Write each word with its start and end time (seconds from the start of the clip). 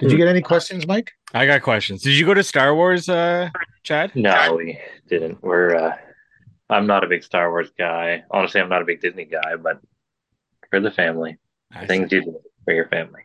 Did 0.00 0.10
you 0.10 0.16
get 0.16 0.28
any 0.28 0.42
questions, 0.42 0.86
Mike? 0.86 1.12
I 1.34 1.46
got 1.46 1.62
questions. 1.62 2.02
Did 2.02 2.14
you 2.18 2.26
go 2.26 2.34
to 2.34 2.42
Star 2.42 2.74
Wars, 2.74 3.08
uh, 3.08 3.50
Chad? 3.84 4.14
No, 4.16 4.54
we 4.56 4.78
didn't. 5.08 5.42
We're 5.42 5.76
uh 5.76 5.96
I'm 6.68 6.86
not 6.86 7.04
a 7.04 7.06
big 7.08 7.22
Star 7.22 7.50
Wars 7.50 7.70
guy. 7.78 8.24
Honestly, 8.30 8.60
I'm 8.60 8.68
not 8.68 8.82
a 8.82 8.84
big 8.84 9.00
Disney 9.00 9.24
guy, 9.26 9.56
but 9.62 9.80
for 10.70 10.80
the 10.80 10.90
family, 10.90 11.38
I 11.72 11.82
see. 11.82 11.86
things 11.86 12.12
you 12.12 12.24
do 12.24 12.40
for 12.64 12.74
your 12.74 12.88
family. 12.88 13.22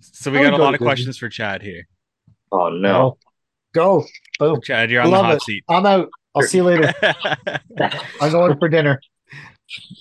So 0.00 0.30
we 0.30 0.38
I 0.38 0.44
got 0.44 0.54
a 0.54 0.56
go 0.56 0.62
lot 0.62 0.70
to 0.70 0.74
of 0.74 0.78
Disney. 0.78 0.86
questions 0.86 1.18
for 1.18 1.28
Chad 1.28 1.62
here. 1.62 1.86
Oh 2.52 2.68
no. 2.68 3.18
Go. 3.74 4.04
Boom. 4.38 4.60
Chad, 4.62 4.90
you're 4.90 5.02
on 5.02 5.10
the 5.10 5.22
hot 5.22 5.34
it. 5.36 5.42
seat. 5.42 5.64
I'm 5.68 5.84
out. 5.84 6.08
I'll 6.34 6.42
see 6.42 6.58
you 6.58 6.64
later. 6.64 6.92
I'm 8.20 8.30
going 8.32 8.58
for 8.58 8.68
dinner. 8.68 9.00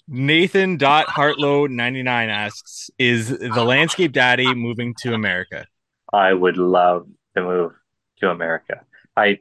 Nathan 0.07 0.77
dot 0.77 1.07
Hartlow 1.07 1.69
99 1.69 2.29
asks, 2.29 2.89
is 2.97 3.29
the 3.29 3.63
landscape 3.63 4.11
daddy 4.11 4.53
moving 4.53 4.93
to 4.99 5.13
America? 5.13 5.65
I 6.13 6.33
would 6.33 6.57
love 6.57 7.07
to 7.35 7.43
move 7.43 7.73
to 8.19 8.29
America. 8.29 8.81
I 9.17 9.39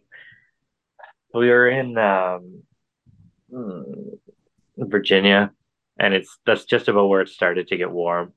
we 1.33 1.49
were 1.49 1.69
in 1.69 1.99
um, 1.99 2.63
hmm, 3.51 3.83
Virginia, 4.79 5.53
and 5.99 6.15
it's 6.15 6.39
that's 6.47 6.65
just 6.65 6.89
about 6.89 7.09
where 7.09 7.21
it 7.21 7.29
started 7.29 7.69
to 7.69 7.77
get 7.77 7.91
warm. 7.91 8.33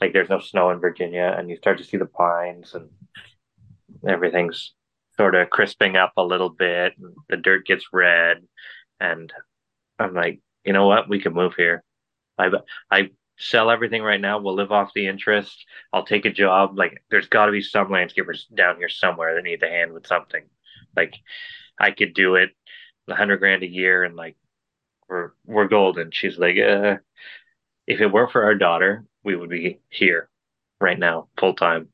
Like 0.00 0.12
there's 0.12 0.30
no 0.30 0.40
snow 0.40 0.70
in 0.70 0.80
Virginia, 0.80 1.34
and 1.36 1.50
you 1.50 1.56
start 1.56 1.78
to 1.78 1.84
see 1.84 1.96
the 1.96 2.06
pines, 2.06 2.74
and 2.74 2.88
everything's 4.08 4.72
sort 5.16 5.34
of 5.34 5.50
crisping 5.50 5.96
up 5.96 6.12
a 6.16 6.24
little 6.24 6.48
bit. 6.50 6.94
And 6.98 7.14
the 7.28 7.36
dirt 7.36 7.66
gets 7.66 7.84
red, 7.92 8.38
and 9.00 9.32
I'm 9.98 10.14
like, 10.14 10.40
you 10.64 10.72
know 10.72 10.86
what? 10.86 11.08
We 11.08 11.20
could 11.20 11.34
move 11.34 11.54
here. 11.56 11.82
I 12.38 12.50
I 12.90 13.10
sell 13.38 13.70
everything 13.70 14.02
right 14.02 14.20
now. 14.20 14.38
We'll 14.38 14.54
live 14.54 14.72
off 14.72 14.92
the 14.94 15.06
interest. 15.06 15.64
I'll 15.92 16.04
take 16.04 16.26
a 16.26 16.30
job. 16.30 16.76
Like 16.78 17.02
there's 17.10 17.28
got 17.28 17.46
to 17.46 17.52
be 17.52 17.62
some 17.62 17.88
landscapers 17.88 18.42
down 18.54 18.76
here 18.76 18.88
somewhere 18.88 19.34
that 19.34 19.44
need 19.44 19.60
the 19.60 19.68
hand 19.68 19.92
with 19.92 20.06
something. 20.06 20.44
Like 20.96 21.14
I 21.78 21.90
could 21.90 22.14
do 22.14 22.34
it, 22.34 22.50
a 23.08 23.14
hundred 23.14 23.38
grand 23.38 23.62
a 23.62 23.68
year, 23.68 24.04
and 24.04 24.14
like 24.14 24.36
we're 25.08 25.32
we're 25.46 25.68
golden. 25.68 26.10
She's 26.10 26.38
like, 26.38 26.58
uh, 26.58 26.96
if 27.86 28.00
it 28.00 28.12
weren't 28.12 28.32
for 28.32 28.44
our 28.44 28.54
daughter, 28.54 29.04
we 29.24 29.34
would 29.34 29.50
be 29.50 29.80
here 29.88 30.28
right 30.80 30.98
now, 30.98 31.28
full 31.38 31.54
time. 31.54 31.88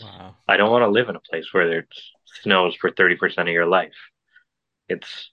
Wow. 0.00 0.36
I 0.48 0.56
don't 0.56 0.70
want 0.70 0.82
to 0.82 0.88
live 0.88 1.08
in 1.08 1.16
a 1.16 1.20
place 1.20 1.52
where 1.52 1.68
there's 1.68 2.12
snows 2.42 2.74
for 2.74 2.90
thirty 2.90 3.16
percent 3.16 3.48
of 3.48 3.54
your 3.54 3.66
life. 3.66 3.94
It's 4.88 5.30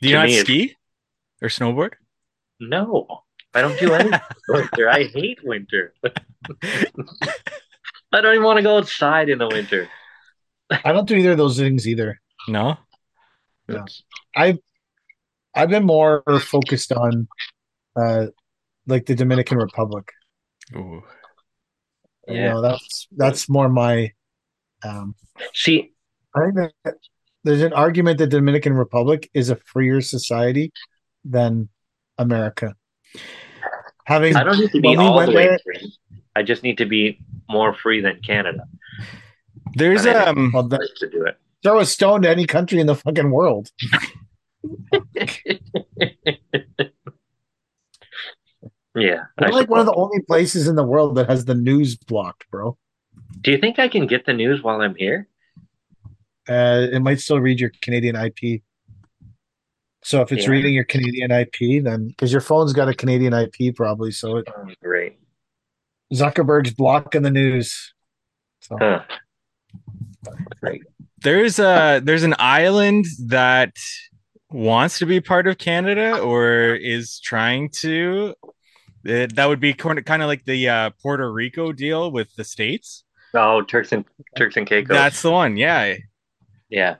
Do 0.00 0.08
you 0.08 0.14
not 0.14 0.26
me, 0.26 0.38
ski 0.38 0.76
or 1.42 1.48
snowboard? 1.48 1.92
no. 2.60 3.06
I 3.54 3.60
don't 3.60 3.78
do 3.78 3.92
any 3.92 4.10
winter. 4.48 4.88
I 4.88 5.04
hate 5.04 5.40
winter. 5.44 5.92
I 8.10 8.20
don't 8.20 8.32
even 8.34 8.44
want 8.44 8.56
to 8.58 8.62
go 8.62 8.78
outside 8.78 9.28
in 9.28 9.36
the 9.38 9.48
winter. 9.48 9.88
I 10.70 10.92
don't 10.92 11.06
do 11.06 11.16
either 11.16 11.32
of 11.32 11.36
those 11.38 11.58
things 11.58 11.86
either. 11.86 12.18
No? 12.48 12.78
Yeah. 13.68 13.84
I've 14.34 14.58
I've 15.54 15.68
been 15.68 15.84
more 15.84 16.22
focused 16.40 16.92
on 16.92 17.28
uh 17.94 18.28
like 18.86 19.04
the 19.04 19.14
Dominican 19.14 19.58
Republic. 19.58 20.08
Ooh. 20.74 21.02
You 22.28 22.34
Yeah. 22.34 22.52
know, 22.54 22.62
that's 22.62 23.06
that's 23.14 23.48
more 23.50 23.68
my 23.68 24.12
um 24.82 25.14
See, 25.54 25.92
I 26.34 26.40
think 26.54 26.72
that 26.84 26.94
there's 27.44 27.60
an 27.62 27.74
argument 27.74 28.16
that 28.18 28.30
the 28.30 28.38
Dominican 28.38 28.72
Republic 28.72 29.28
is 29.34 29.50
a 29.50 29.56
freer 29.56 30.00
society 30.00 30.72
than 31.24 31.68
America. 32.18 32.74
Having 34.04 34.36
I 34.36 34.44
don't 34.44 34.58
need 34.58 34.72
to 34.72 34.80
be 34.80 34.96
all 34.96 35.20
the 35.24 35.32
way 35.32 35.46
there- 35.46 35.58
free. 35.64 35.92
I 36.34 36.42
just 36.42 36.62
need 36.62 36.78
to 36.78 36.86
be 36.86 37.18
more 37.48 37.74
free 37.74 38.00
than 38.00 38.18
Canada 38.22 38.64
There's 39.74 40.06
And 40.06 40.16
um 40.16 40.50
well, 40.54 40.62
the, 40.66 40.78
to 40.96 41.10
do 41.10 41.24
it. 41.24 41.36
throw 41.62 41.78
a 41.78 41.84
stone 41.86 42.22
to 42.22 42.30
any 42.30 42.46
country 42.46 42.80
in 42.80 42.86
the 42.86 42.94
fucking 42.94 43.30
world. 43.30 43.70
yeah. 48.96 49.24
I 49.38 49.46
We're 49.46 49.52
like 49.52 49.68
one 49.70 49.80
of 49.80 49.86
the 49.86 49.94
only 49.94 50.20
places 50.22 50.68
in 50.68 50.76
the 50.76 50.84
world 50.84 51.14
that 51.16 51.28
has 51.28 51.44
the 51.44 51.54
news 51.54 51.96
blocked, 51.96 52.50
bro. 52.50 52.76
Do 53.40 53.50
you 53.50 53.58
think 53.58 53.78
I 53.78 53.88
can 53.88 54.06
get 54.06 54.26
the 54.26 54.32
news 54.32 54.62
while 54.62 54.80
I'm 54.80 54.94
here? 54.94 55.28
Uh, 56.48 56.86
it 56.92 57.00
might 57.00 57.20
still 57.20 57.40
read 57.40 57.60
your 57.60 57.70
Canadian 57.82 58.16
IP. 58.16 58.62
So 60.04 60.20
if 60.20 60.32
it's 60.32 60.44
Yeah. 60.44 60.50
reading 60.50 60.74
your 60.74 60.84
Canadian 60.84 61.30
IP, 61.30 61.78
then 61.80 62.08
because 62.08 62.32
your 62.32 62.40
phone's 62.40 62.72
got 62.72 62.88
a 62.88 62.94
Canadian 62.94 63.32
IP 63.32 63.70
probably, 63.74 64.10
so 64.10 64.38
it, 64.38 64.48
Oh, 64.56 64.68
great. 64.82 65.18
Zuckerberg's 66.12 66.74
blocking 66.74 67.22
the 67.22 67.30
news. 67.30 67.94
So 68.60 68.76
Huh. 68.78 69.04
Great. 70.60 70.82
there's 71.22 71.58
a 71.58 72.00
there's 72.04 72.22
an 72.22 72.34
island 72.38 73.06
that 73.26 73.76
wants 74.50 74.98
to 74.98 75.06
be 75.06 75.20
part 75.20 75.46
of 75.46 75.58
Canada 75.58 76.18
or 76.20 76.74
is 76.74 77.18
trying 77.20 77.70
to. 77.80 78.34
It- 79.04 79.34
that 79.36 79.46
would 79.46 79.60
be 79.60 79.72
kind 79.72 79.98
of 79.98 80.28
like 80.28 80.44
the 80.44 80.68
uh, 80.68 80.90
Puerto 81.02 81.32
Rico 81.32 81.72
deal 81.72 82.10
with 82.12 82.34
the 82.36 82.44
states. 82.44 83.04
Oh, 83.34 83.62
Turks 83.62 83.92
and 83.92 84.04
Turks 84.36 84.56
and 84.56 84.66
Caicos. 84.66 84.88
That's 84.94 85.22
the 85.22 85.30
one. 85.30 85.56
Yeah, 85.56 85.94
yeah. 86.68 86.96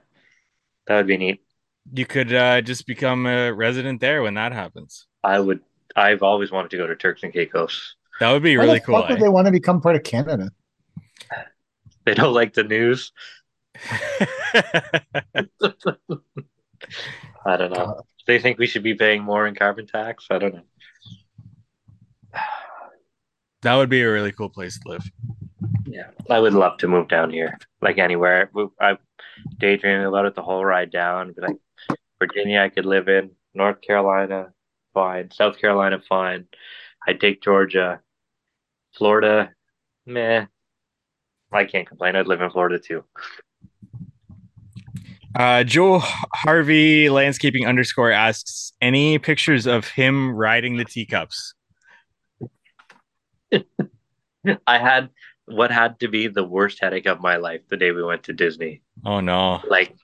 That 0.87 0.97
would 0.97 1.07
be 1.07 1.17
neat. 1.17 1.42
You 1.91 2.05
could 2.05 2.33
uh, 2.33 2.61
just 2.61 2.87
become 2.87 3.25
a 3.25 3.51
resident 3.51 3.99
there 3.99 4.21
when 4.21 4.35
that 4.35 4.53
happens. 4.53 5.07
I 5.23 5.39
would. 5.39 5.61
I've 5.95 6.23
always 6.23 6.51
wanted 6.51 6.71
to 6.71 6.77
go 6.77 6.87
to 6.87 6.95
Turks 6.95 7.23
and 7.23 7.33
Caicos. 7.33 7.95
That 8.19 8.31
would 8.31 8.43
be 8.43 8.57
why 8.57 8.63
really 8.63 8.79
the 8.79 8.85
cool. 8.85 8.99
fuck 9.01 9.09
would 9.09 9.17
eh? 9.19 9.21
they 9.21 9.29
want 9.29 9.45
to 9.45 9.51
become 9.51 9.81
part 9.81 9.95
of 9.95 10.03
Canada? 10.03 10.51
They 12.05 12.13
don't 12.15 12.33
like 12.33 12.53
the 12.53 12.63
news. 12.65 13.13
I 17.45 17.55
don't 17.55 17.71
know. 17.71 18.01
They 18.27 18.39
think 18.39 18.57
we 18.57 18.67
should 18.67 18.83
be 18.83 18.93
paying 18.93 19.23
more 19.23 19.47
in 19.47 19.55
carbon 19.55 19.87
tax. 19.87 20.27
I 20.29 20.37
don't 20.37 20.53
know. 20.53 20.63
that 23.61 23.75
would 23.75 23.89
be 23.89 24.01
a 24.01 24.11
really 24.11 24.33
cool 24.33 24.49
place 24.49 24.77
to 24.79 24.89
live. 24.89 25.09
Yeah, 25.85 26.09
I 26.29 26.39
would 26.39 26.53
love 26.53 26.77
to 26.79 26.89
move 26.89 27.07
down 27.07 27.31
here, 27.31 27.57
like 27.81 27.99
anywhere. 27.99 28.51
I 28.81 28.97
daydreaming 29.59 30.05
about 30.05 30.25
it 30.25 30.35
the 30.35 30.41
whole 30.41 30.65
ride 30.65 30.91
down. 30.91 31.31
Be 31.33 31.41
like 31.41 31.57
Virginia, 32.27 32.61
I 32.61 32.69
could 32.69 32.85
live 32.85 33.09
in. 33.09 33.31
North 33.53 33.81
Carolina, 33.81 34.53
fine. 34.93 35.29
South 35.31 35.59
Carolina, 35.59 36.01
fine. 36.07 36.47
I'd 37.05 37.19
take 37.19 37.43
Georgia. 37.43 38.01
Florida, 38.97 39.51
meh. 40.05 40.45
I 41.51 41.65
can't 41.65 41.87
complain. 41.87 42.15
I'd 42.15 42.27
live 42.27 42.41
in 42.41 42.49
Florida 42.49 42.79
too. 42.79 43.03
Uh, 45.35 45.63
Joel 45.63 45.99
Harvey 45.99 47.09
landscaping 47.09 47.67
underscore 47.67 48.11
asks 48.11 48.71
any 48.81 49.17
pictures 49.17 49.65
of 49.65 49.87
him 49.87 50.31
riding 50.31 50.77
the 50.77 50.85
teacups. 50.85 51.55
I 54.67 54.77
had 54.77 55.09
what 55.45 55.71
had 55.71 55.99
to 55.99 56.07
be 56.07 56.27
the 56.27 56.43
worst 56.43 56.79
headache 56.79 57.05
of 57.05 57.19
my 57.19 57.35
life 57.35 57.61
the 57.69 57.77
day 57.77 57.91
we 57.91 58.03
went 58.03 58.23
to 58.23 58.33
Disney. 58.33 58.81
Oh 59.05 59.19
no. 59.19 59.61
Like 59.67 59.95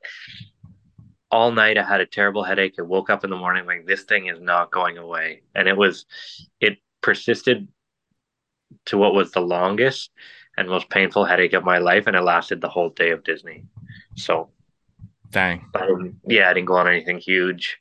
all 1.32 1.52
night 1.52 1.78
I 1.78 1.84
had 1.84 2.02
a 2.02 2.06
terrible 2.06 2.44
headache. 2.44 2.76
I 2.80 2.82
woke 2.82 3.10
up 3.10 3.24
in 3.24 3.30
the 3.30 3.36
morning 3.36 3.66
like 3.66 3.86
this 3.86 4.04
thing 4.04 4.28
is 4.28 4.40
not 4.40 4.72
going 4.72 4.98
away. 4.98 5.42
And 5.56 5.68
it 5.68 5.78
was 5.78 6.06
it 6.60 6.78
persisted 7.02 7.68
to 8.86 8.98
what 8.98 9.14
was 9.14 9.32
the 9.32 9.42
longest 9.42 10.12
and 10.58 10.68
most 10.68 10.90
painful 10.90 11.26
headache 11.26 11.54
of 11.54 11.64
my 11.64 11.78
life 11.78 12.08
and 12.08 12.16
it 12.16 12.22
lasted 12.22 12.62
the 12.62 12.70
whole 12.70 12.90
day 12.90 13.12
of 13.12 13.24
Disney. 13.24 13.66
So 14.16 14.50
Dang. 15.32 15.66
I 15.76 15.88
yeah, 16.28 16.50
I 16.50 16.54
didn't 16.54 16.68
go 16.68 16.76
on 16.76 16.88
anything 16.88 17.20
huge. 17.20 17.78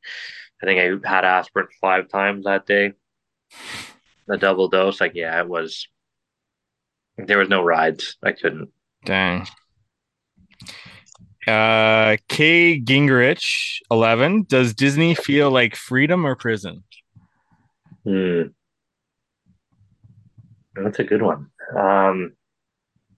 I 0.63 0.67
think 0.67 0.81
I 1.05 1.09
had 1.09 1.25
aspirin 1.25 1.69
five 1.81 2.09
times 2.09 2.45
that 2.45 2.67
day. 2.67 2.93
A 4.29 4.37
double 4.37 4.69
dose, 4.69 5.01
like 5.01 5.15
yeah, 5.15 5.41
it 5.41 5.49
was 5.49 5.89
there 7.17 7.39
was 7.39 7.49
no 7.49 7.63
rides. 7.63 8.19
I 8.23 8.33
couldn't. 8.33 8.71
Dang. 9.05 9.47
Uh, 11.49 12.17
K 12.29 12.81
Gingrich, 12.81 13.79
11. 13.91 14.45
Does 14.49 14.75
Disney 14.75 15.15
feel 15.15 15.51
like 15.51 15.75
freedom 15.75 16.27
or 16.27 16.37
prison? 16.37 16.85
Hmm. 18.05 18.43
That's 20.77 20.99
a 20.99 21.05
good 21.05 21.23
one. 21.23 21.51
Um, 21.77 22.35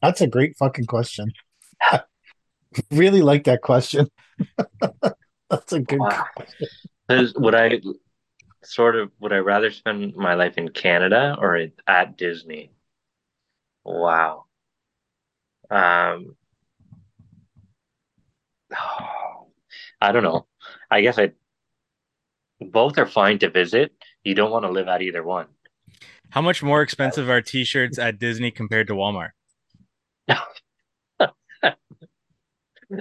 That's 0.00 0.21
a 0.21 0.27
great 0.27 0.56
fucking 0.56 0.87
question. 0.87 1.32
really 2.91 3.23
like 3.23 3.44
that 3.44 3.61
question. 3.62 4.09
That's 5.50 5.73
a 5.73 5.81
good 5.81 5.99
Wow. 5.99 6.25
question. 6.37 7.33
would 7.37 7.55
I 7.55 7.81
sort 8.62 8.94
of 8.97 9.11
would 9.21 9.33
I 9.33 9.38
rather 9.38 9.71
spend 9.71 10.15
my 10.15 10.35
life 10.35 10.56
in 10.56 10.69
Canada 10.69 11.37
or 11.38 11.56
at- 11.56 11.73
at 11.87 12.17
Disney? 12.17 12.73
Wow. 13.85 14.44
Um, 15.71 16.37
I 20.00 20.12
don't 20.12 20.23
know. 20.23 20.47
I 20.91 21.00
guess 21.02 21.19
I 21.19 21.32
both 22.61 22.99
are 22.99 23.06
fine 23.06 23.38
to 23.41 23.50
visit. 23.50 23.93
You 24.25 24.35
don't 24.35 24.50
want 24.50 24.64
to 24.64 24.70
live 24.70 24.88
at 24.88 25.02
either 25.02 25.23
one. 25.23 25.47
How 26.31 26.41
much 26.43 26.62
more 26.62 26.82
expensive 26.82 27.29
are 27.29 27.43
t-shirts 27.43 27.99
at 27.99 28.19
Disney 28.19 28.50
compared 28.50 28.87
to 28.88 28.94
Walmart? 28.94 29.31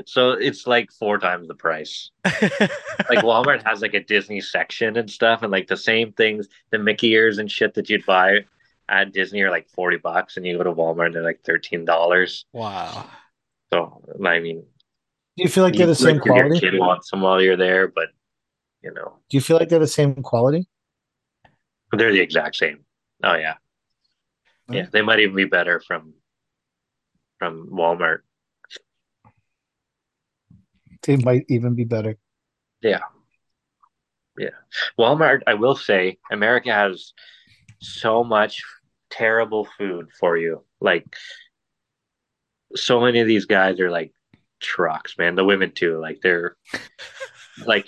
So 0.06 0.32
it's 0.34 0.68
like 0.68 0.92
four 0.92 1.18
times 1.18 1.48
the 1.48 1.56
price. 1.56 2.12
Like 3.10 3.24
Walmart 3.24 3.66
has 3.66 3.82
like 3.82 3.96
a 3.96 4.04
Disney 4.04 4.40
section 4.40 4.96
and 4.98 5.10
stuff, 5.10 5.42
and 5.42 5.52
like 5.52 5.66
the 5.66 5.76
same 5.78 6.12
things, 6.12 6.48
the 6.70 6.78
Mickey 6.78 7.14
ears 7.14 7.40
and 7.40 7.50
shit 7.50 7.74
that 7.74 7.90
you'd 7.90 8.06
buy 8.06 8.46
at 8.88 9.14
Disney 9.14 9.42
are 9.42 9.50
like 9.50 9.68
forty 9.70 9.98
bucks, 9.98 10.38
and 10.38 10.46
you 10.46 10.56
go 10.58 10.64
to 10.64 10.72
Walmart 10.74 11.08
and 11.08 11.16
they're 11.16 11.24
like 11.24 11.42
thirteen 11.44 11.86
dollars. 11.86 12.46
wow. 12.54 13.10
So 13.74 14.04
I 14.24 14.40
mean, 14.40 14.64
Do 15.40 15.44
you 15.44 15.50
feel 15.50 15.64
like 15.64 15.76
they're 15.76 15.88
the 15.88 15.96
same 15.96 16.18
like, 16.18 16.26
your 16.26 16.36
quality? 16.36 16.60
kid 16.60 16.78
wants 16.78 17.10
them 17.10 17.22
while 17.22 17.42
you're 17.42 17.56
there, 17.56 17.88
but 17.88 18.10
you 18.82 18.94
know 18.94 19.20
Do 19.30 19.38
you 19.38 19.42
feel 19.42 19.56
like 19.56 19.70
they're 19.70 19.80
the 19.80 19.88
same 19.88 20.16
quality? 20.16 20.68
they're 21.94 22.12
the 22.12 22.20
exact 22.20 22.58
same. 22.58 22.80
Oh 23.24 23.36
yeah, 23.36 23.54
yeah. 24.70 24.88
They 24.92 25.02
might 25.02 25.22
even 25.22 25.38
be 25.38 25.46
better 25.46 25.80
from 25.80 26.14
from 27.38 27.70
Walmart. 27.72 28.20
They 31.04 31.16
might 31.16 31.46
even 31.48 31.74
be 31.74 31.86
better. 31.86 32.18
Yeah. 32.82 33.00
Yeah. 34.38 34.50
Walmart, 35.00 35.44
I 35.48 35.54
will 35.54 35.78
say, 35.78 36.18
America 36.30 36.74
has 36.74 37.14
so 37.80 38.26
much 38.26 38.62
terrible 39.10 39.68
food 39.78 40.10
for 40.20 40.36
you. 40.36 40.66
Like, 40.82 41.06
so 42.76 43.00
many 43.00 43.22
of 43.22 43.28
these 43.28 43.46
guys 43.46 43.80
are 43.80 43.90
like 43.90 44.12
trucks, 44.60 45.18
man. 45.18 45.36
The 45.36 45.46
women 45.46 45.72
too. 45.72 46.00
Like, 46.00 46.20
they're 46.22 46.56
like, 47.66 47.88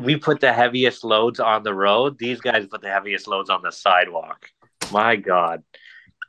we 0.00 0.16
put 0.16 0.40
the 0.40 0.52
heaviest 0.52 1.04
loads 1.04 1.40
on 1.40 1.62
the 1.62 1.74
road. 1.74 2.18
These 2.18 2.40
guys 2.40 2.66
put 2.66 2.82
the 2.82 2.88
heaviest 2.88 3.28
loads 3.28 3.50
on 3.50 3.62
the 3.62 3.72
sidewalk. 3.72 4.46
My 4.90 5.16
God. 5.16 5.62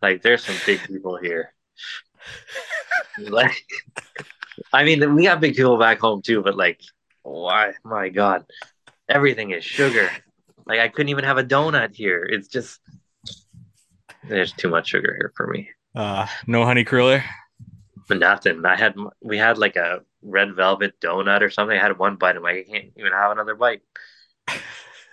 Like, 0.01 0.21
there's 0.21 0.43
some 0.43 0.57
big 0.65 0.79
people 0.81 1.17
here. 1.17 1.53
like, 3.17 3.63
I 4.71 4.83
mean, 4.83 5.15
we 5.15 5.23
got 5.23 5.41
big 5.41 5.55
people 5.55 5.77
back 5.77 5.99
home 5.99 6.21
too, 6.21 6.41
but 6.41 6.57
like, 6.57 6.81
why? 7.23 7.73
My 7.83 8.09
God 8.09 8.45
everything 9.09 9.51
is 9.51 9.63
sugar. 9.63 10.09
Like 10.65 10.79
I 10.79 10.87
couldn't 10.87 11.09
even 11.09 11.25
have 11.25 11.37
a 11.37 11.43
donut 11.43 11.95
here. 11.95 12.23
It's 12.23 12.47
just 12.47 12.79
there's 14.27 14.53
too 14.53 14.69
much 14.69 14.87
sugar 14.89 15.15
here 15.17 15.33
for 15.35 15.47
me. 15.47 15.69
Uh, 15.95 16.27
no 16.47 16.65
honey 16.65 16.83
cruller. 16.83 17.23
But 18.07 18.19
nothing. 18.19 18.65
I 18.65 18.75
had 18.75 18.95
we 19.21 19.37
had 19.37 19.57
like 19.57 19.75
a 19.75 20.01
red 20.21 20.55
velvet 20.55 20.99
donut 20.99 21.41
or 21.41 21.49
something. 21.49 21.77
I 21.77 21.81
had 21.81 21.97
one 21.97 22.15
bite. 22.17 22.35
I'm 22.35 22.43
like, 22.43 22.67
I 22.67 22.71
can't 22.71 22.91
even 22.97 23.11
have 23.13 23.31
another 23.31 23.55
bite. 23.55 23.81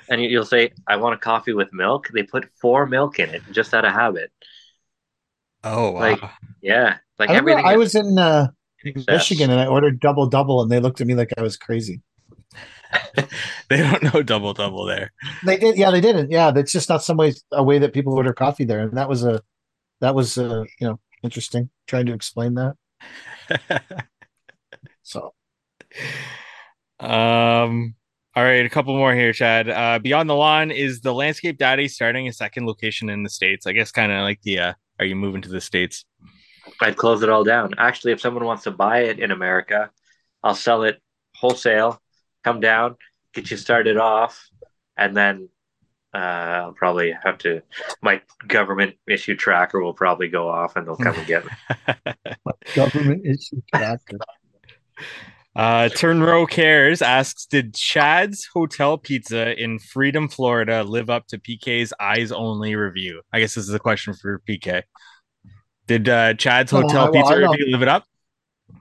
And 0.08 0.20
you- 0.20 0.28
you'll 0.28 0.44
say, 0.44 0.72
I 0.88 0.96
want 0.96 1.14
a 1.14 1.18
coffee 1.18 1.52
with 1.52 1.72
milk. 1.72 2.08
They 2.12 2.24
put 2.24 2.50
four 2.60 2.84
milk 2.86 3.20
in 3.20 3.30
it 3.30 3.42
just 3.52 3.72
out 3.72 3.84
of 3.84 3.92
habit. 3.92 4.32
Oh 5.62 5.92
wow. 5.92 6.00
Like, 6.00 6.20
Yeah, 6.62 6.96
like 7.18 7.28
I 7.30 7.34
remember 7.34 7.50
everything. 7.52 7.70
I 7.70 7.76
was 7.76 7.94
in 7.94 8.18
uh. 8.18 8.48
Michigan 9.06 9.50
and 9.50 9.60
I 9.60 9.66
ordered 9.66 10.00
double 10.00 10.26
double, 10.26 10.62
and 10.62 10.70
they 10.70 10.80
looked 10.80 11.02
at 11.02 11.06
me 11.06 11.14
like 11.14 11.32
I 11.36 11.42
was 11.42 11.58
crazy. 11.58 12.00
they 13.68 13.76
don't 13.76 14.02
know 14.02 14.22
double 14.22 14.54
double 14.54 14.86
there. 14.86 15.12
They 15.44 15.58
did, 15.58 15.76
yeah, 15.76 15.90
they 15.90 16.00
didn't. 16.00 16.30
Yeah, 16.30 16.50
that's 16.50 16.72
just 16.72 16.88
not 16.88 17.04
some 17.04 17.18
way 17.18 17.34
a 17.52 17.62
way 17.62 17.78
that 17.78 17.92
people 17.92 18.14
order 18.14 18.32
coffee 18.32 18.64
there, 18.64 18.80
and 18.80 18.96
that 18.96 19.08
was 19.08 19.22
a 19.22 19.42
that 20.00 20.14
was 20.14 20.38
uh, 20.38 20.64
you 20.80 20.88
know 20.88 20.98
interesting. 21.22 21.68
Trying 21.86 22.06
to 22.06 22.14
explain 22.14 22.54
that. 22.54 22.76
So 25.02 25.32
um. 27.00 27.94
All 28.36 28.44
right, 28.44 28.64
a 28.64 28.68
couple 28.68 28.96
more 28.96 29.12
here, 29.12 29.32
Chad. 29.32 29.68
Uh, 29.68 29.98
Beyond 29.98 30.30
the 30.30 30.36
Lawn 30.36 30.70
is 30.70 31.00
the 31.00 31.12
Landscape 31.12 31.58
Daddy 31.58 31.88
starting 31.88 32.28
a 32.28 32.32
second 32.32 32.64
location 32.64 33.10
in 33.10 33.24
the 33.24 33.28
states. 33.28 33.66
I 33.66 33.72
guess 33.72 33.90
kind 33.90 34.12
of 34.12 34.22
like 34.22 34.40
the 34.42 34.58
uh, 34.60 34.72
are 35.00 35.04
you 35.04 35.16
moving 35.16 35.42
to 35.42 35.48
the 35.48 35.60
states? 35.60 36.04
I'd 36.80 36.96
close 36.96 37.24
it 37.24 37.28
all 37.28 37.42
down. 37.42 37.74
Actually, 37.76 38.12
if 38.12 38.20
someone 38.20 38.44
wants 38.44 38.62
to 38.64 38.70
buy 38.70 39.00
it 39.00 39.18
in 39.18 39.32
America, 39.32 39.90
I'll 40.44 40.54
sell 40.54 40.84
it 40.84 41.02
wholesale, 41.34 42.00
come 42.44 42.60
down, 42.60 42.96
get 43.34 43.50
you 43.50 43.56
started 43.56 43.96
off, 43.96 44.48
and 44.96 45.16
then 45.16 45.48
uh, 46.14 46.16
I'll 46.16 46.72
probably 46.72 47.12
have 47.24 47.38
to. 47.38 47.62
My 48.02 48.20
government 48.46 48.96
issue 49.08 49.36
tracker 49.36 49.80
will 49.82 49.94
probably 49.94 50.28
go 50.28 50.48
off, 50.48 50.76
and 50.76 50.86
they'll 50.86 50.96
come 50.96 51.14
and 51.14 51.26
get 51.26 51.44
me. 51.44 51.50
government 52.74 53.24
issue 53.26 53.60
tracker. 53.74 54.18
Uh, 55.56 55.88
Turn 55.88 56.22
Row 56.22 56.46
Cares 56.46 57.02
asks, 57.02 57.44
did 57.46 57.74
Chad's 57.74 58.48
Hotel 58.52 58.96
Pizza 58.98 59.60
in 59.60 59.78
Freedom, 59.80 60.28
Florida, 60.28 60.84
live 60.84 61.10
up 61.10 61.26
to 61.28 61.38
PK's 61.38 61.92
eyes 61.98 62.30
only 62.30 62.76
review? 62.76 63.20
I 63.32 63.40
guess 63.40 63.54
this 63.56 63.68
is 63.68 63.74
a 63.74 63.80
question 63.80 64.14
for 64.14 64.40
PK. 64.48 64.82
Did 65.88 66.08
uh, 66.08 66.34
Chad's 66.34 66.70
Hotel 66.70 67.06
I- 67.06 67.10
well, 67.10 67.12
Pizza 67.12 67.32
I 67.32 67.36
review 67.36 67.66
live 67.72 67.82
it 67.82 67.88
up? 67.88 68.04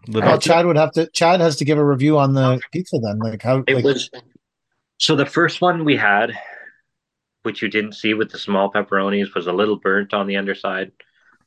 Live 0.08 0.24
Well, 0.24 0.36
up 0.36 0.42
to 0.42 0.50
Chad 0.50 0.66
would 0.68 0.78
have 0.78 0.92
to. 0.92 1.10
Chad 1.12 1.40
has 1.40 1.56
to 1.58 1.66
give 1.66 1.80
a 1.80 1.84
review 1.86 2.20
on 2.20 2.36
the 2.36 2.62
pizza 2.72 3.00
then. 3.02 3.18
Like 3.18 3.42
how? 3.42 3.64
It 3.68 3.74
Like, 3.76 3.84
was 3.84 4.12
so 5.00 5.16
the 5.16 5.26
first 5.26 5.62
one 5.62 5.84
we 5.84 5.96
had, 5.96 6.38
which 7.44 7.62
you 7.62 7.68
didn't 7.68 7.94
see 7.94 8.14
with 8.14 8.32
the 8.32 8.38
small 8.40 8.72
pepperonis, 8.72 9.34
was 9.34 9.48
a 9.48 9.54
little 9.54 9.78
burnt 9.78 10.14
on 10.14 10.28
the 10.28 10.38
underside. 10.38 10.92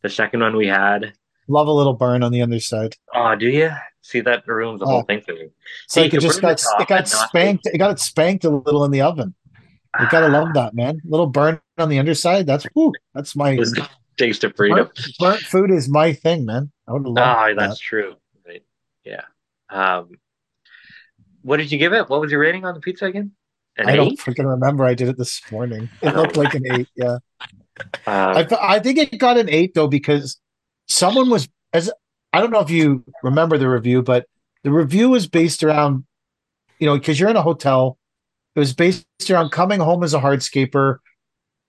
The 0.02 0.08
second 0.08 0.40
one 0.40 0.56
we 0.56 0.66
had, 0.66 1.12
love 1.48 1.66
a 1.68 1.72
little 1.72 1.92
burn 1.94 2.22
on 2.22 2.32
the 2.32 2.42
underside. 2.42 2.96
oh, 3.14 3.34
do 3.36 3.46
you 3.48 3.70
see 4.00 4.20
that 4.20 4.46
ruins 4.48 4.80
the 4.80 4.86
Oh. 4.86 4.90
whole 4.90 5.02
thing 5.02 5.20
for 5.20 5.32
me? 5.34 5.42
It's 5.84 5.94
See, 5.94 6.00
you 6.00 6.06
it 6.06 6.10
can 6.10 6.20
just 6.20 6.40
got 6.40 6.60
it 6.80 6.88
got 6.88 7.08
spanked. 7.08 7.66
It 7.66 7.78
got 7.78 7.90
it 7.92 7.98
spanked 8.00 8.44
a 8.44 8.50
little 8.50 8.84
in 8.84 8.90
the 8.90 9.02
oven. 9.02 9.34
You 10.00 10.08
gotta 10.10 10.28
love 10.28 10.54
that, 10.54 10.74
man. 10.74 11.00
A 11.04 11.08
Little 11.08 11.26
burn 11.26 11.60
on 11.78 11.88
the 11.90 11.98
underside. 11.98 12.46
That's 12.46 12.64
whew, 12.74 12.92
that's 13.14 13.36
my 13.36 13.58
taste 14.16 14.42
of 14.44 14.56
freedom. 14.56 14.78
burnt, 14.86 15.16
burnt 15.18 15.40
food 15.40 15.70
is 15.70 15.88
my 15.88 16.12
thing, 16.14 16.46
man. 16.46 16.72
I 16.88 16.92
would 16.92 17.02
love 17.02 17.14
that. 17.16 17.56
that's 17.56 17.78
true. 17.78 18.14
Right. 18.46 18.62
Yeah. 19.04 19.22
Um, 19.70 20.10
what 21.42 21.58
did 21.58 21.70
you 21.70 21.78
give 21.78 21.92
it? 21.92 22.08
What 22.08 22.20
was 22.20 22.30
your 22.32 22.40
rating 22.40 22.64
on 22.64 22.74
the 22.74 22.80
pizza 22.80 23.04
again? 23.06 23.32
An 23.76 23.88
I 23.88 23.96
don't 23.96 24.18
freaking 24.18 24.48
remember. 24.48 24.84
I 24.84 24.94
did 24.94 25.08
it 25.08 25.16
this 25.16 25.40
morning. 25.50 25.88
It 26.02 26.14
looked 26.14 26.36
like 26.36 26.54
an 26.54 26.64
eight. 26.72 26.88
Yeah, 26.94 27.18
I 28.06 28.46
I 28.60 28.78
think 28.80 28.98
it 28.98 29.18
got 29.18 29.38
an 29.38 29.48
eight 29.48 29.74
though 29.74 29.88
because 29.88 30.38
someone 30.88 31.30
was 31.30 31.48
as 31.72 31.90
I 32.32 32.40
don't 32.40 32.50
know 32.50 32.60
if 32.60 32.70
you 32.70 33.04
remember 33.22 33.56
the 33.56 33.68
review, 33.68 34.02
but 34.02 34.26
the 34.62 34.70
review 34.70 35.08
was 35.08 35.26
based 35.26 35.62
around 35.62 36.04
you 36.78 36.86
know 36.86 36.98
because 36.98 37.18
you're 37.18 37.30
in 37.30 37.36
a 37.36 37.42
hotel. 37.42 37.98
It 38.54 38.58
was 38.58 38.74
based 38.74 39.06
around 39.30 39.50
coming 39.50 39.80
home 39.80 40.02
as 40.02 40.12
a 40.12 40.20
hardscaper. 40.20 40.98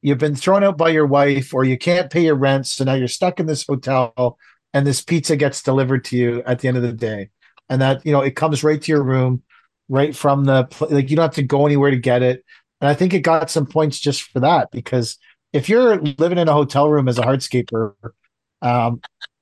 You've 0.02 0.18
been 0.18 0.36
thrown 0.36 0.66
out 0.66 0.78
by 0.78 0.90
your 0.90 1.06
wife, 1.06 1.54
or 1.54 1.64
you 1.64 1.78
can't 1.78 2.12
pay 2.12 2.26
your 2.26 2.36
rent, 2.36 2.68
so 2.68 2.84
now 2.84 2.96
you're 2.96 3.08
stuck 3.08 3.40
in 3.40 3.46
this 3.46 3.66
hotel, 3.66 4.38
and 4.74 4.86
this 4.86 5.02
pizza 5.02 5.38
gets 5.38 5.64
delivered 5.64 6.04
to 6.06 6.18
you 6.18 6.44
at 6.46 6.60
the 6.60 6.68
end 6.68 6.76
of 6.76 6.84
the 6.84 6.92
day, 6.92 7.30
and 7.70 7.82
that 7.82 8.06
you 8.06 8.12
know 8.12 8.20
it 8.20 8.36
comes 8.36 8.66
right 8.66 8.82
to 8.82 8.92
your 8.92 9.04
room, 9.04 9.44
right 9.90 10.16
from 10.16 10.46
the 10.46 10.68
like 10.90 11.10
you 11.10 11.16
don't 11.16 11.24
have 11.24 11.36
to 11.36 11.44
go 11.44 11.66
anywhere 11.66 11.92
to 11.92 11.98
get 11.98 12.22
it. 12.22 12.44
And 12.82 12.90
I 12.90 12.94
think 12.94 13.14
it 13.14 13.20
got 13.22 13.50
some 13.50 13.66
points 13.66 14.00
just 14.00 14.24
for 14.24 14.40
that 14.42 14.70
because 14.72 15.18
if 15.54 15.70
you're 15.70 15.98
living 16.02 16.38
in 16.38 16.48
a 16.50 16.54
hotel 16.54 16.90
room 16.90 17.08
as 17.08 17.18
a 17.18 17.22
hardscaper, 17.22 17.94
um, 18.62 19.02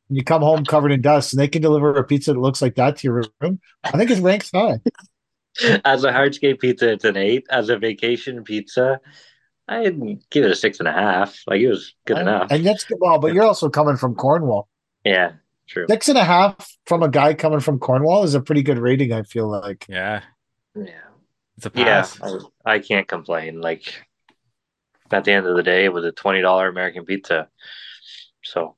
you 0.09 0.23
come 0.23 0.41
home 0.41 0.65
covered 0.65 0.91
in 0.91 1.01
dust, 1.01 1.33
and 1.33 1.39
they 1.39 1.47
can 1.47 1.61
deliver 1.61 1.95
a 1.95 2.03
pizza 2.03 2.33
that 2.33 2.39
looks 2.39 2.61
like 2.61 2.75
that 2.75 2.97
to 2.97 3.07
your 3.07 3.23
room. 3.39 3.59
I 3.83 3.91
think 3.91 4.11
it 4.11 4.19
ranks 4.19 4.51
high. 4.53 4.79
as 5.85 6.03
a 6.03 6.11
hardscape 6.11 6.59
pizza, 6.59 6.91
it's 6.91 7.05
an 7.05 7.17
eight. 7.17 7.45
As 7.49 7.69
a 7.69 7.77
vacation 7.77 8.43
pizza, 8.43 8.99
I'd 9.67 9.99
give 10.29 10.43
it 10.43 10.51
a 10.51 10.55
six 10.55 10.79
and 10.79 10.87
a 10.87 10.91
half. 10.91 11.39
Like 11.47 11.61
it 11.61 11.69
was 11.69 11.95
good 12.05 12.17
And- 12.17 12.27
enough. 12.27 12.51
And 12.51 12.65
that's 12.65 12.85
well, 12.99 13.19
but 13.19 13.33
you're 13.33 13.45
also 13.45 13.69
coming 13.69 13.95
from 13.95 14.15
Cornwall. 14.15 14.67
yeah, 15.05 15.33
true. 15.71 15.85
Six 15.89 16.09
and 16.09 16.17
a 16.17 16.23
half 16.23 16.75
from 16.85 17.03
a 17.03 17.09
guy 17.09 17.33
coming 17.33 17.59
from 17.59 17.79
Cornwall 17.79 18.23
is 18.23 18.35
a 18.35 18.41
pretty 18.41 18.63
good 18.63 18.77
rating. 18.77 19.11
I 19.13 19.23
feel 19.23 19.47
like. 19.49 19.85
Yeah, 19.89 20.21
Yeah, 20.75 20.85
it's 21.57 21.65
a 21.65 21.71
yeah. 21.73 21.83
pass. 21.83 22.19
I, 22.21 22.73
I 22.75 22.79
can't 22.79 23.07
complain. 23.07 23.61
Like 23.61 24.05
at 25.11 25.23
the 25.25 25.31
end 25.31 25.45
of 25.47 25.55
the 25.55 25.63
day, 25.63 25.85
it 25.85 25.93
was 25.93 26.05
a 26.05 26.11
twenty 26.11 26.41
dollar 26.41 26.67
American 26.69 27.05
pizza. 27.05 27.47
So 28.43 28.75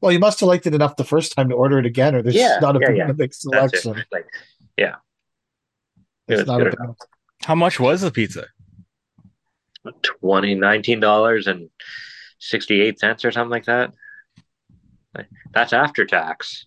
Well, 0.00 0.12
you 0.12 0.18
must 0.18 0.40
have 0.40 0.48
liked 0.48 0.66
it 0.66 0.74
enough 0.74 0.96
the 0.96 1.04
first 1.04 1.32
time 1.36 1.48
to 1.50 1.54
order 1.54 1.78
it 1.78 1.86
again, 1.86 2.14
or 2.14 2.22
there's 2.22 2.34
Yeah, 2.36 2.58
not 2.60 2.76
a 2.76 2.80
yeah, 2.80 2.88
big, 2.88 2.96
yeah. 2.96 3.12
big 3.12 3.34
selection. 3.34 3.98
it. 3.98 4.06
Like 4.12 4.26
yeah, 4.76 4.96
it 6.28 6.34
It's 6.34 6.38
was 6.40 6.46
not 6.46 6.60
a 6.60 6.64
good 6.64 6.70
big, 6.72 6.80
enough. 6.80 6.96
How 7.44 7.54
much 7.54 7.78
was 7.80 8.00
the 8.02 8.10
pizza? 8.10 8.46
twenty 10.02 10.54
nineteen 10.54 11.00
dollars 11.00 11.46
and 11.46 11.70
sixty 12.38 12.80
eight 12.80 12.98
cents 12.98 13.24
or 13.24 13.30
something 13.30 13.50
like 13.50 13.66
that. 13.66 13.92
Like, 15.16 15.28
That's 15.54 15.72
after 15.72 16.04
tax. 16.04 16.66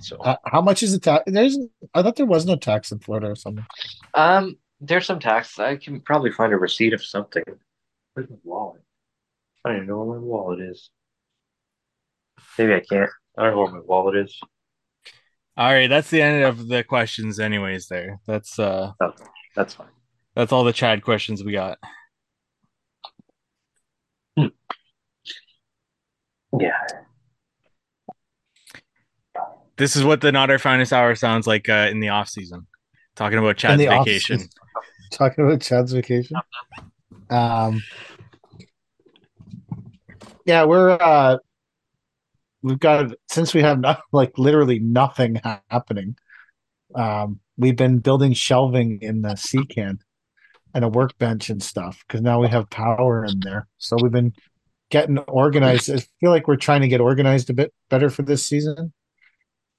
So 0.00 0.16
Uh, 0.18 0.36
how 0.46 0.60
much 0.60 0.82
is 0.82 0.92
the 0.92 0.98
tax? 0.98 1.24
There's, 1.26 1.58
I 1.94 2.02
thought 2.02 2.16
there 2.16 2.26
was 2.26 2.44
no 2.46 2.56
tax 2.56 2.92
in 2.92 2.98
Florida 2.98 3.28
or 3.30 3.36
something. 3.36 3.66
um, 4.14 4.56
there's 4.80 5.06
some 5.06 5.20
tax. 5.20 5.58
I 5.58 5.76
can 5.76 6.00
probably 6.00 6.30
find 6.30 6.52
a 6.52 6.56
receipt 6.58 6.92
of 6.92 7.02
something. 7.02 7.42
Where's 8.12 8.28
my 8.28 8.36
wallet? 8.44 8.82
I 9.64 9.70
don't 9.70 9.76
even 9.78 9.88
know 9.88 10.02
where 10.04 10.18
my 10.20 10.24
wallet 10.26 10.60
is. 10.60 10.90
Maybe 12.58 12.74
I 12.74 12.80
can't. 12.80 13.08
I 13.38 13.44
don't 13.44 13.52
know 13.52 13.62
where 13.62 13.72
my 13.72 13.80
wallet 13.80 14.16
is. 14.16 14.38
All 15.56 15.72
right, 15.72 15.88
that's 15.88 16.10
the 16.10 16.20
end 16.20 16.44
of 16.44 16.68
the 16.68 16.82
questions, 16.84 17.38
anyways. 17.40 17.86
There, 17.86 18.20
that's 18.26 18.58
uh, 18.58 18.92
That's 19.56 19.74
fine. 19.74 19.86
that's 20.34 20.52
all 20.52 20.64
the 20.64 20.72
Chad 20.72 21.02
questions 21.02 21.42
we 21.44 21.52
got. 21.52 21.78
Yeah. 26.60 26.78
This 29.76 29.96
is 29.96 30.04
what 30.04 30.20
the 30.20 30.30
not 30.30 30.50
our 30.50 30.58
finest 30.58 30.92
hour 30.92 31.14
sounds 31.14 31.46
like 31.46 31.68
uh, 31.68 31.88
in 31.90 32.00
the 32.00 32.10
off 32.10 32.28
season. 32.28 32.66
Talking 33.16 33.38
about 33.38 33.56
Chad's 33.56 33.82
vacation. 33.82 34.48
talking 35.10 35.44
about 35.44 35.60
Chad's 35.60 35.92
vacation. 35.92 36.36
Um, 37.30 37.82
yeah, 40.46 40.64
we're 40.64 40.90
uh, 40.90 41.38
we've 42.62 42.78
got 42.78 43.12
since 43.28 43.54
we 43.54 43.62
have 43.62 43.80
not 43.80 44.02
like 44.12 44.38
literally 44.38 44.78
nothing 44.78 45.40
happening. 45.70 46.16
Um, 46.94 47.40
we've 47.56 47.76
been 47.76 47.98
building 47.98 48.32
shelving 48.32 49.00
in 49.02 49.22
the 49.22 49.36
sea 49.36 49.64
can 49.64 49.98
and 50.72 50.84
a 50.84 50.88
workbench 50.88 51.50
and 51.50 51.62
stuff 51.62 52.04
because 52.06 52.20
now 52.20 52.40
we 52.40 52.48
have 52.48 52.70
power 52.70 53.24
in 53.24 53.40
there. 53.40 53.68
So 53.78 53.96
we've 54.00 54.12
been 54.12 54.32
getting 54.94 55.18
organized. 55.18 55.90
I 55.90 55.98
feel 56.20 56.30
like 56.30 56.46
we're 56.46 56.54
trying 56.54 56.82
to 56.82 56.88
get 56.88 57.00
organized 57.00 57.50
a 57.50 57.52
bit 57.52 57.74
better 57.90 58.08
for 58.08 58.22
this 58.22 58.46
season. 58.46 58.92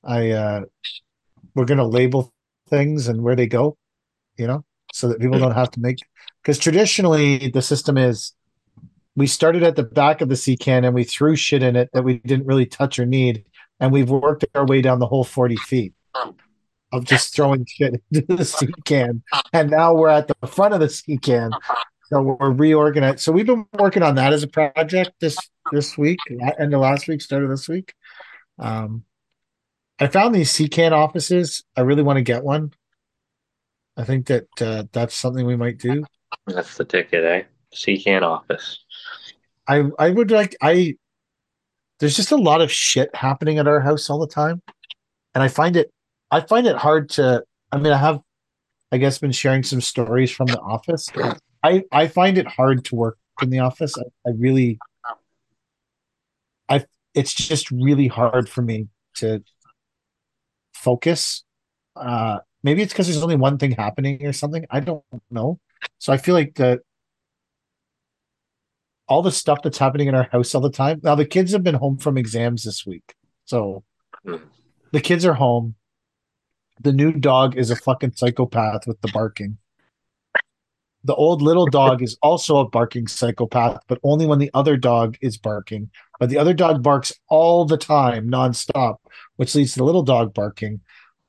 I 0.03 0.31
uh, 0.31 0.61
we're 1.55 1.63
gonna 1.63 1.87
label 1.87 2.33
things 2.69 3.07
and 3.07 3.23
where 3.23 3.37
they 3.37 3.47
go, 3.47 3.77
you 4.37 4.45
know, 4.45 4.65
so 4.91 5.07
that 5.07 5.21
people 5.21 5.39
don't 5.39 5.53
have 5.53 5.71
to 5.71 5.79
make 5.79 5.99
because 6.43 6.59
traditionally 6.59 7.49
the 7.49 7.61
system 7.61 7.97
is 7.97 8.33
we 9.15 9.25
started 9.25 9.63
at 9.63 9.77
the 9.77 9.83
back 9.83 10.19
of 10.19 10.27
the 10.27 10.35
sea 10.35 10.57
can 10.57 10.83
and 10.83 10.93
we 10.93 11.05
threw 11.05 11.37
shit 11.37 11.63
in 11.63 11.77
it 11.77 11.89
that 11.93 12.03
we 12.03 12.17
didn't 12.17 12.45
really 12.45 12.65
touch 12.65 12.99
or 12.99 13.05
need, 13.05 13.45
and 13.79 13.93
we've 13.93 14.09
worked 14.09 14.43
our 14.53 14.65
way 14.65 14.81
down 14.81 14.99
the 14.99 15.07
whole 15.07 15.23
40 15.23 15.55
feet 15.55 15.93
of 16.91 17.05
just 17.05 17.33
throwing 17.33 17.65
shit 17.65 18.01
into 18.11 18.35
the 18.35 18.43
sea 18.43 18.67
can. 18.83 19.23
And 19.53 19.71
now 19.71 19.93
we're 19.93 20.09
at 20.09 20.27
the 20.27 20.47
front 20.47 20.73
of 20.73 20.81
the 20.81 20.89
sea 20.89 21.17
can. 21.17 21.51
So 22.09 22.21
we're 22.21 22.51
reorganized. 22.51 23.19
So 23.19 23.31
we've 23.31 23.45
been 23.45 23.65
working 23.73 24.03
on 24.03 24.15
that 24.15 24.33
as 24.33 24.43
a 24.43 24.47
project 24.47 25.11
this 25.19 25.37
this 25.71 25.97
week, 25.97 26.19
end 26.59 26.73
of 26.73 26.81
last 26.81 27.07
week, 27.07 27.21
start 27.21 27.43
of 27.43 27.49
this 27.49 27.67
week. 27.67 27.93
Um, 28.59 29.03
I 29.99 30.07
found 30.07 30.35
these 30.35 30.51
sea 30.51 30.67
can 30.67 30.93
offices. 30.93 31.63
I 31.75 31.81
really 31.81 32.03
want 32.03 32.17
to 32.17 32.21
get 32.23 32.43
one. 32.43 32.73
I 33.97 34.03
think 34.03 34.27
that 34.27 34.47
uh, 34.61 34.83
that's 34.91 35.15
something 35.15 35.45
we 35.45 35.55
might 35.55 35.77
do. 35.77 36.03
That's 36.47 36.77
the 36.77 36.85
ticket, 36.85 37.23
eh? 37.23 37.43
Can 38.03 38.23
office. 38.23 38.79
I 39.67 39.83
I 39.99 40.09
would 40.09 40.31
like 40.31 40.55
I. 40.61 40.95
There's 41.99 42.15
just 42.15 42.31
a 42.31 42.37
lot 42.37 42.61
of 42.61 42.71
shit 42.71 43.13
happening 43.15 43.57
at 43.57 43.67
our 43.67 43.79
house 43.79 44.09
all 44.09 44.19
the 44.19 44.27
time, 44.27 44.61
and 45.33 45.43
I 45.43 45.47
find 45.47 45.75
it 45.75 45.91
I 46.31 46.41
find 46.41 46.67
it 46.67 46.75
hard 46.75 47.09
to. 47.11 47.43
I 47.71 47.77
mean, 47.77 47.93
I 47.93 47.97
have, 47.97 48.21
I 48.91 48.97
guess, 48.97 49.19
been 49.19 49.31
sharing 49.31 49.63
some 49.63 49.81
stories 49.81 50.31
from 50.31 50.47
the 50.47 50.59
office. 50.59 51.09
I 51.65 51.83
I 51.91 52.07
find 52.07 52.37
it 52.37 52.47
hard 52.47 52.85
to 52.85 52.95
work 52.95 53.17
in 53.41 53.49
the 53.49 53.59
office. 53.59 53.97
I, 53.97 54.29
I 54.29 54.33
really, 54.37 54.77
I 56.69 56.85
it's 57.13 57.33
just 57.33 57.71
really 57.71 58.07
hard 58.07 58.47
for 58.49 58.61
me 58.61 58.87
to 59.15 59.43
focus. 60.73 61.43
Uh, 61.95 62.39
maybe 62.63 62.81
it's 62.81 62.93
because 62.93 63.07
there's 63.07 63.23
only 63.23 63.35
one 63.35 63.57
thing 63.57 63.71
happening 63.71 64.25
or 64.25 64.33
something. 64.33 64.65
I 64.69 64.79
don't 64.79 65.03
know. 65.31 65.59
So 65.97 66.13
I 66.13 66.17
feel 66.17 66.35
like 66.35 66.55
the 66.55 66.81
all 69.07 69.21
the 69.21 69.31
stuff 69.31 69.61
that's 69.63 69.77
happening 69.77 70.07
in 70.07 70.15
our 70.15 70.27
house 70.31 70.53
all 70.55 70.61
the 70.61 70.69
time. 70.69 70.99
Now 71.03 71.15
the 71.15 71.25
kids 71.25 71.51
have 71.51 71.63
been 71.63 71.75
home 71.75 71.97
from 71.97 72.17
exams 72.17 72.63
this 72.63 72.85
week, 72.85 73.15
so 73.45 73.83
Hmm. 74.25 74.37
the 74.91 75.01
kids 75.01 75.25
are 75.25 75.35
home. 75.35 75.75
The 76.81 76.91
new 76.93 77.11
dog 77.11 77.55
is 77.55 77.71
a 77.71 77.75
fucking 77.75 78.13
psychopath 78.15 78.87
with 78.87 78.99
the 79.01 79.07
barking. 79.09 79.57
The 81.05 81.15
old 81.15 81.43
little 81.43 81.67
dog 81.67 82.01
is 82.01 82.17
also 82.23 82.57
a 82.57 82.67
barking 82.67 83.07
psychopath, 83.07 83.79
but 83.87 83.99
only 84.03 84.25
when 84.25 84.39
the 84.39 84.49
other 84.55 84.75
dog 84.75 85.17
is 85.21 85.37
barking. 85.37 85.91
But 86.19 86.29
the 86.29 86.39
other 86.39 86.53
dog 86.53 86.81
barks 86.81 87.13
all 87.29 87.63
the 87.63 87.77
time, 87.77 88.27
nonstop, 88.29 88.97
which 89.35 89.53
leads 89.53 89.73
to 89.73 89.79
the 89.79 89.85
little 89.85 90.01
dog 90.01 90.33
barking. 90.33 90.81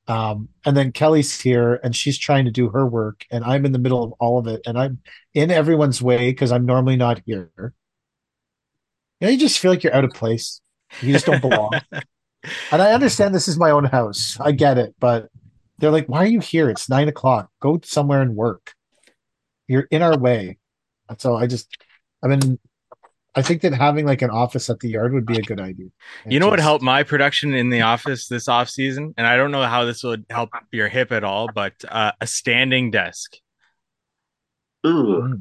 Um, 0.09 0.49
and 0.64 0.75
then 0.75 0.92
Kelly's 0.92 1.38
here 1.38 1.78
and 1.85 1.95
she's 1.95 2.16
trying 2.16 2.47
to 2.47 2.50
do 2.50 2.71
her 2.71 2.87
work, 2.87 3.26
and 3.30 3.45
I'm 3.45 3.66
in 3.66 3.73
the 3.73 3.78
middle 3.78 4.02
of 4.02 4.12
all 4.12 4.38
of 4.38 4.47
it, 4.47 4.62
and 4.66 4.78
I'm 4.78 5.00
in 5.35 5.50
everyone's 5.50 6.00
way 6.00 6.30
because 6.30 6.52
I'm 6.52 6.64
normally 6.64 6.97
not 6.97 7.21
here. 7.26 7.50
You 9.21 9.26
know, 9.26 9.28
you 9.28 9.38
just 9.38 9.59
feel 9.59 9.71
like 9.71 9.83
you're 9.83 9.95
out 9.95 10.04
of 10.04 10.12
place. 10.12 10.61
You 11.02 11.12
just 11.12 11.26
don't 11.26 11.42
belong. 11.42 11.73
and 11.92 12.80
I 12.83 12.92
understand 12.92 13.35
this 13.35 13.49
is 13.49 13.59
my 13.59 13.71
own 13.71 13.85
house. 13.85 14.38
I 14.40 14.52
get 14.52 14.78
it, 14.78 14.95
but 15.00 15.28
they're 15.78 15.90
like, 15.90 16.06
"Why 16.06 16.23
are 16.23 16.28
you 16.28 16.40
here? 16.40 16.71
It's 16.71 16.88
nine 16.88 17.09
o'clock. 17.09 17.50
Go 17.61 17.80
somewhere 17.83 18.23
and 18.23 18.37
work. 18.37 18.75
You're 19.68 19.88
in 19.90 20.02
our 20.02 20.18
way." 20.18 20.58
And 21.08 21.20
so 21.20 21.37
I 21.37 21.46
just, 21.46 21.68
I 22.23 22.28
mean, 22.28 22.58
I 23.37 23.42
think 23.42 23.61
that 23.62 23.75
having 23.75 24.06
like 24.06 24.23
an 24.23 24.30
office 24.30 24.70
at 24.70 24.80
the 24.80 24.88
yard 24.88 25.12
would 25.12 25.26
be 25.26 25.37
a 25.37 25.42
good 25.42 25.61
idea. 25.61 25.88
You 26.26 26.40
know 26.40 26.49
what 26.49 26.58
helped 26.58 26.82
my 26.82 27.02
production 27.02 27.52
in 27.52 27.68
the 27.68 27.82
office 27.82 28.28
this 28.28 28.49
off 28.49 28.70
season, 28.70 29.12
and 29.18 29.26
I 29.26 29.37
don't 29.37 29.50
know 29.50 29.64
how 29.64 29.85
this 29.85 30.02
would 30.02 30.25
help 30.30 30.50
your 30.73 30.88
hip 30.88 31.12
at 31.12 31.23
all, 31.23 31.49
but 31.54 31.75
uh, 31.88 32.12
a 32.20 32.26
standing 32.26 32.90
desk. 32.90 33.37
Ooh. 34.87 35.38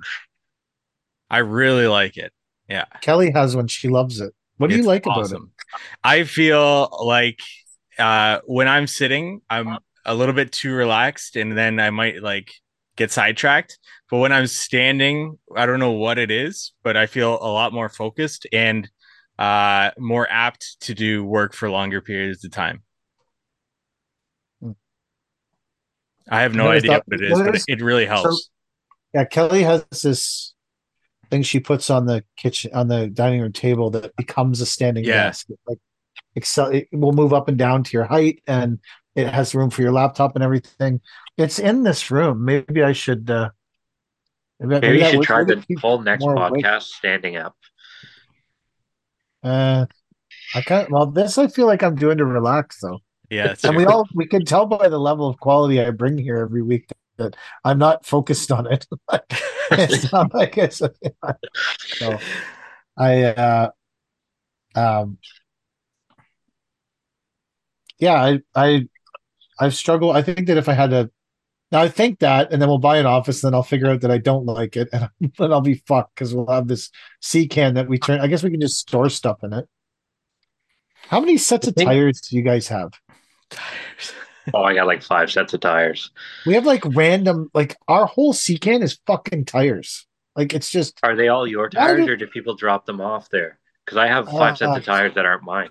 I 1.29 1.37
really 1.39 1.87
like 1.87 2.17
it. 2.17 2.33
Yeah, 2.67 2.85
Kelly 3.01 3.31
has 3.31 3.55
one. 3.55 3.67
She 3.67 3.87
loves 3.87 4.19
it. 4.19 4.33
What 4.57 4.69
do 4.69 4.75
you 4.75 4.79
It's 4.79 4.87
like 4.87 5.05
about 5.05 5.31
it? 5.31 5.39
I 6.03 6.23
feel 6.23 6.89
like 7.03 7.39
uh, 7.97 8.39
when 8.45 8.67
I'm 8.67 8.87
sitting, 8.87 9.41
I'm 9.49 9.77
a 10.05 10.13
little 10.15 10.35
bit 10.35 10.51
too 10.51 10.73
relaxed, 10.73 11.35
and 11.37 11.57
then 11.57 11.79
I 11.79 11.91
might 11.91 12.21
like 12.21 12.51
get 12.95 13.11
sidetracked. 13.11 13.79
But 14.09 14.17
when 14.19 14.31
I'm 14.31 14.47
standing, 14.47 15.39
I 15.55 15.65
don't 15.65 15.79
know 15.79 15.91
what 15.91 16.17
it 16.17 16.29
is, 16.29 16.73
but 16.83 16.95
I 16.95 17.07
feel 17.07 17.33
a 17.41 17.49
lot 17.51 17.73
more 17.73 17.89
focused 17.89 18.45
and 18.53 18.89
uh, 19.39 19.91
more 19.97 20.27
apt 20.29 20.79
to 20.81 20.93
do 20.93 21.23
work 21.23 21.53
for 21.53 21.69
longer 21.69 22.01
periods 22.01 22.45
of 22.45 22.51
time. 22.51 22.83
I 26.29 26.41
have 26.41 26.55
no 26.55 26.71
is 26.71 26.83
idea 26.83 27.01
what 27.05 27.21
it 27.21 27.23
is, 27.23 27.41
but 27.41 27.63
it, 27.67 27.81
really 27.81 28.05
helps. 28.05 28.49
Yeah, 29.13 29.25
Kelly 29.25 29.63
has 29.63 29.85
this 30.01 30.53
thing 31.29 31.43
she 31.43 31.59
puts 31.59 31.89
on 31.89 32.05
the 32.05 32.23
kitchen 32.37 32.71
on 32.73 32.87
the 32.87 33.07
dining 33.07 33.41
room 33.41 33.51
table 33.51 33.89
that 33.91 34.15
becomes 34.15 34.61
a 34.61 34.65
standing 34.65 35.03
Yeah. 35.03 35.27
desk. 35.27 35.47
Like 35.67 35.79
excel 36.35 36.67
it 36.67 36.87
will 36.91 37.13
move 37.13 37.33
up 37.33 37.47
and 37.47 37.57
down 37.57 37.83
to 37.83 37.91
your 37.91 38.05
height 38.05 38.41
and 38.47 38.79
it 39.15 39.27
has 39.27 39.55
room 39.55 39.69
for 39.69 39.81
your 39.81 39.91
laptop 39.91 40.35
and 40.35 40.43
everything. 40.43 41.01
It's 41.37 41.59
in 41.59 41.83
this 41.83 42.11
room. 42.11 42.43
Maybe 42.45 42.83
I 42.83 42.93
should 42.93 43.29
uh 43.29 43.49
maybe, 44.59 44.79
maybe 44.81 44.97
you 44.99 45.05
should 45.05 45.21
try 45.23 45.43
the 45.43 45.57
keep 45.57 45.79
whole 45.79 46.01
next 46.01 46.21
more 46.23 46.35
awake. 46.35 46.63
podcast 46.63 46.83
standing 46.83 47.37
up. 47.37 47.55
Uh 49.43 49.85
I 50.53 50.61
kind 50.61 50.87
well 50.89 51.07
this 51.07 51.37
I 51.37 51.47
feel 51.47 51.67
like 51.67 51.83
I'm 51.83 51.95
doing 51.95 52.17
to 52.17 52.25
relax 52.25 52.79
though. 52.81 52.99
yeah, 53.29 53.49
And 53.49 53.57
true. 53.59 53.75
we 53.75 53.85
all 53.85 54.07
we 54.13 54.27
can 54.27 54.45
tell 54.45 54.65
by 54.65 54.87
the 54.89 54.99
level 54.99 55.27
of 55.27 55.39
quality 55.39 55.81
I 55.81 55.91
bring 55.91 56.17
here 56.17 56.37
every 56.37 56.61
week 56.61 56.89
that 57.17 57.35
I'm 57.63 57.77
not 57.77 58.05
focused 58.05 58.51
on 58.51 58.71
it. 58.71 58.85
it's 59.71 60.11
not 60.11 60.33
like 60.33 60.57
it's 60.57 60.77
so 60.79 62.19
I 62.97 63.23
uh 63.23 63.69
um 64.75 65.17
yeah, 67.99 68.13
I 68.15 68.39
I 68.55 68.87
I've 69.59 69.75
struggled. 69.75 70.15
I 70.15 70.21
think 70.21 70.47
that 70.47 70.57
if 70.57 70.67
I 70.69 70.73
had 70.73 70.89
to 70.91 71.11
now 71.71 71.81
I 71.81 71.89
think 71.89 72.19
that 72.19 72.51
and 72.53 72.61
then 72.61 72.69
we'll 72.69 72.77
buy 72.77 72.97
an 72.97 73.05
office, 73.05 73.43
and 73.43 73.51
then 73.51 73.55
I'll 73.55 73.63
figure 73.63 73.87
out 73.89 74.01
that 74.01 74.11
I 74.11 74.17
don't 74.17 74.45
like 74.45 74.75
it 74.77 74.89
and 74.93 75.09
then 75.37 75.51
I'll 75.53 75.61
be 75.61 75.81
fucked 75.87 76.15
because 76.15 76.33
we'll 76.33 76.47
have 76.47 76.67
this 76.67 76.89
C 77.21 77.47
can 77.47 77.73
that 77.75 77.87
we 77.87 77.97
turn 77.97 78.19
I 78.19 78.27
guess 78.27 78.43
we 78.43 78.51
can 78.51 78.61
just 78.61 78.79
store 78.79 79.09
stuff 79.09 79.43
in 79.43 79.53
it. 79.53 79.67
How 81.07 81.19
many 81.19 81.37
sets 81.37 81.67
of 81.67 81.75
tires 81.75 82.21
do 82.21 82.35
you 82.35 82.41
guys 82.41 82.67
have? 82.67 82.91
Tires. 83.49 84.13
Oh, 84.53 84.61
I 84.61 84.75
got 84.75 84.85
like 84.85 85.01
five 85.01 85.31
sets 85.31 85.55
of 85.55 85.61
tires. 85.61 86.11
We 86.45 86.53
have 86.53 86.67
like 86.67 86.83
random 86.85 87.49
like 87.55 87.75
our 87.87 88.05
whole 88.05 88.31
C 88.31 88.59
can 88.59 88.83
is 88.83 88.99
fucking 89.07 89.45
tires. 89.45 90.05
Like 90.35 90.53
it's 90.53 90.69
just 90.69 90.99
Are 91.01 91.15
they 91.15 91.29
all 91.29 91.47
your 91.47 91.67
tires, 91.67 92.05
do- 92.05 92.11
or 92.11 92.15
do 92.15 92.27
people 92.27 92.53
drop 92.55 92.85
them 92.85 93.01
off 93.01 93.27
there? 93.31 93.57
Because 93.83 93.97
I 93.97 94.05
have 94.05 94.27
five 94.29 94.55
sets 94.55 94.69
Uh, 94.69 94.75
of 94.75 94.85
tires 94.85 95.15
that 95.15 95.25
aren't 95.25 95.41
mine. 95.41 95.69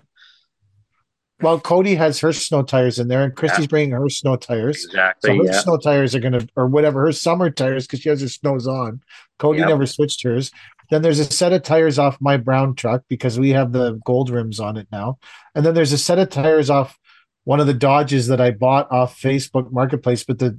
Well, 1.45 1.61
Cody 1.61 1.95
has 1.95 2.19
her 2.21 2.33
snow 2.33 2.63
tires 2.63 2.99
in 2.99 3.09
there, 3.09 3.23
and 3.23 3.37
Christy's 3.37 3.67
bringing 3.67 3.93
her 3.93 4.09
snow 4.09 4.37
tires. 4.37 4.83
So 4.83 4.89
Exactly. 4.89 5.37
her 5.39 5.45
yeah. 5.45 5.61
snow 5.61 5.77
tires 5.77 6.15
are 6.15 6.21
gonna, 6.21 6.47
or 6.57 6.67
whatever, 6.67 7.03
her 7.05 7.13
summer 7.13 7.51
tires 7.51 7.87
because 7.87 8.01
she 8.01 8.09
has 8.09 8.21
her 8.21 8.29
snows 8.29 8.67
on. 8.67 9.01
Cody 9.39 9.61
Yep. 9.61 9.69
never 9.69 9.87
switched 9.87 10.23
hers. 10.25 10.51
Then 10.91 11.03
there's 11.03 11.19
a 11.19 11.25
set 11.25 11.53
of 11.53 11.63
tires 11.63 11.99
off 11.99 12.19
my 12.21 12.37
brown 12.37 12.75
truck 12.75 13.03
because 13.09 13.39
we 13.39 13.51
have 13.51 13.73
the 13.73 14.01
gold 14.05 14.31
rims 14.31 14.61
on 14.61 14.77
it 14.77 14.87
now. 14.93 15.19
And 15.55 15.65
then 15.65 15.75
there's 15.75 15.93
a 15.93 15.99
set 15.99 16.19
of 16.19 16.31
tires 16.31 16.69
off 16.71 16.99
one 17.45 17.61
of 17.61 17.67
the 17.67 17.75
Dodges 17.75 18.27
that 18.29 18.41
I 18.41 18.51
bought 18.51 18.91
off 18.91 19.19
Facebook 19.21 19.71
Marketplace, 19.73 20.25
but 20.25 20.39
the 20.39 20.59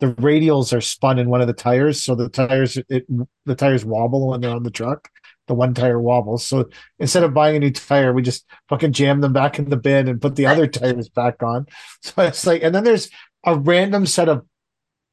the 0.00 0.12
radials 0.14 0.76
are 0.76 0.80
spun 0.80 1.18
in 1.18 1.28
one 1.28 1.40
of 1.40 1.46
the 1.46 1.52
tires, 1.52 2.02
so 2.02 2.14
the 2.14 2.28
tires 2.28 2.76
it 2.88 3.06
the 3.46 3.54
tires 3.54 3.84
wobble 3.84 4.28
when 4.28 4.40
they're 4.40 4.54
on 4.54 4.62
the 4.62 4.70
truck. 4.70 5.08
The 5.46 5.54
one 5.54 5.74
tire 5.74 6.00
wobbles. 6.00 6.46
So 6.46 6.70
instead 6.98 7.22
of 7.22 7.34
buying 7.34 7.56
a 7.56 7.58
new 7.58 7.70
tire, 7.70 8.14
we 8.14 8.22
just 8.22 8.46
fucking 8.70 8.92
jam 8.92 9.20
them 9.20 9.34
back 9.34 9.58
in 9.58 9.68
the 9.68 9.76
bin 9.76 10.08
and 10.08 10.20
put 10.20 10.36
the 10.36 10.46
other 10.46 10.66
tires 10.66 11.08
back 11.08 11.42
on. 11.42 11.66
So 12.02 12.22
it's 12.22 12.46
like, 12.46 12.62
and 12.62 12.74
then 12.74 12.82
there's 12.82 13.10
a 13.44 13.58
random 13.58 14.06
set 14.06 14.28
of 14.28 14.46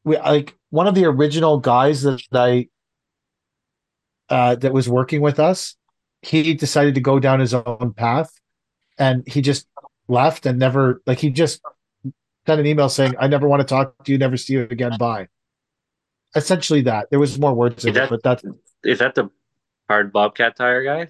we 0.03 0.17
like 0.17 0.55
one 0.69 0.87
of 0.87 0.95
the 0.95 1.05
original 1.05 1.59
guys 1.59 2.03
that 2.03 2.21
I 2.31 2.69
uh 4.29 4.55
that 4.55 4.73
was 4.73 4.89
working 4.89 5.21
with 5.21 5.39
us, 5.39 5.75
he 6.21 6.53
decided 6.53 6.95
to 6.95 7.01
go 7.01 7.19
down 7.19 7.39
his 7.39 7.53
own 7.53 7.93
path 7.95 8.31
and 8.97 9.27
he 9.27 9.41
just 9.41 9.67
left 10.07 10.45
and 10.45 10.59
never 10.59 11.01
like 11.05 11.19
he 11.19 11.29
just 11.29 11.61
sent 12.51 12.59
an 12.59 12.67
email 12.67 12.89
saying, 12.89 13.13
"I 13.19 13.27
never 13.27 13.47
want 13.47 13.61
to 13.61 13.65
talk 13.67 14.03
to 14.03 14.11
you, 14.11 14.17
never 14.17 14.37
see 14.37 14.53
you 14.53 14.61
again, 14.69 14.97
bye." 14.99 15.27
Essentially, 16.35 16.81
that 16.81 17.09
there 17.09 17.19
was 17.19 17.37
more 17.39 17.53
words 17.53 17.85
in 17.85 17.93
that- 17.93 18.05
it, 18.05 18.09
but 18.09 18.23
that's 18.23 18.43
Is 18.83 18.99
that 18.99 19.15
the 19.15 19.29
hard 19.89 20.11
Bobcat 20.13 20.55
tire 20.55 20.83
guy? 20.83 21.09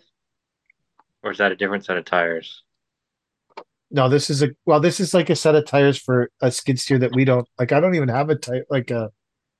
Or 1.23 1.31
is 1.31 1.37
that 1.37 1.51
a 1.51 1.55
different 1.55 1.85
set 1.85 1.97
of 1.97 2.05
tires? 2.05 2.63
no. 3.91 4.07
This 4.09 4.29
is 4.29 4.41
a 4.41 4.49
well, 4.65 4.79
this 4.79 4.99
is 4.99 5.13
like 5.13 5.29
a 5.29 5.35
set 5.35 5.53
of 5.55 5.65
tires 5.65 5.97
for 5.97 6.31
a 6.41 6.49
skid 6.51 6.79
steer 6.79 6.97
that 6.99 7.13
we 7.13 7.25
don't 7.25 7.47
like. 7.59 7.71
I 7.71 7.79
don't 7.79 7.95
even 7.95 8.09
have 8.09 8.29
a 8.29 8.35
tire 8.35 8.65
like 8.69 8.89
a. 8.91 9.11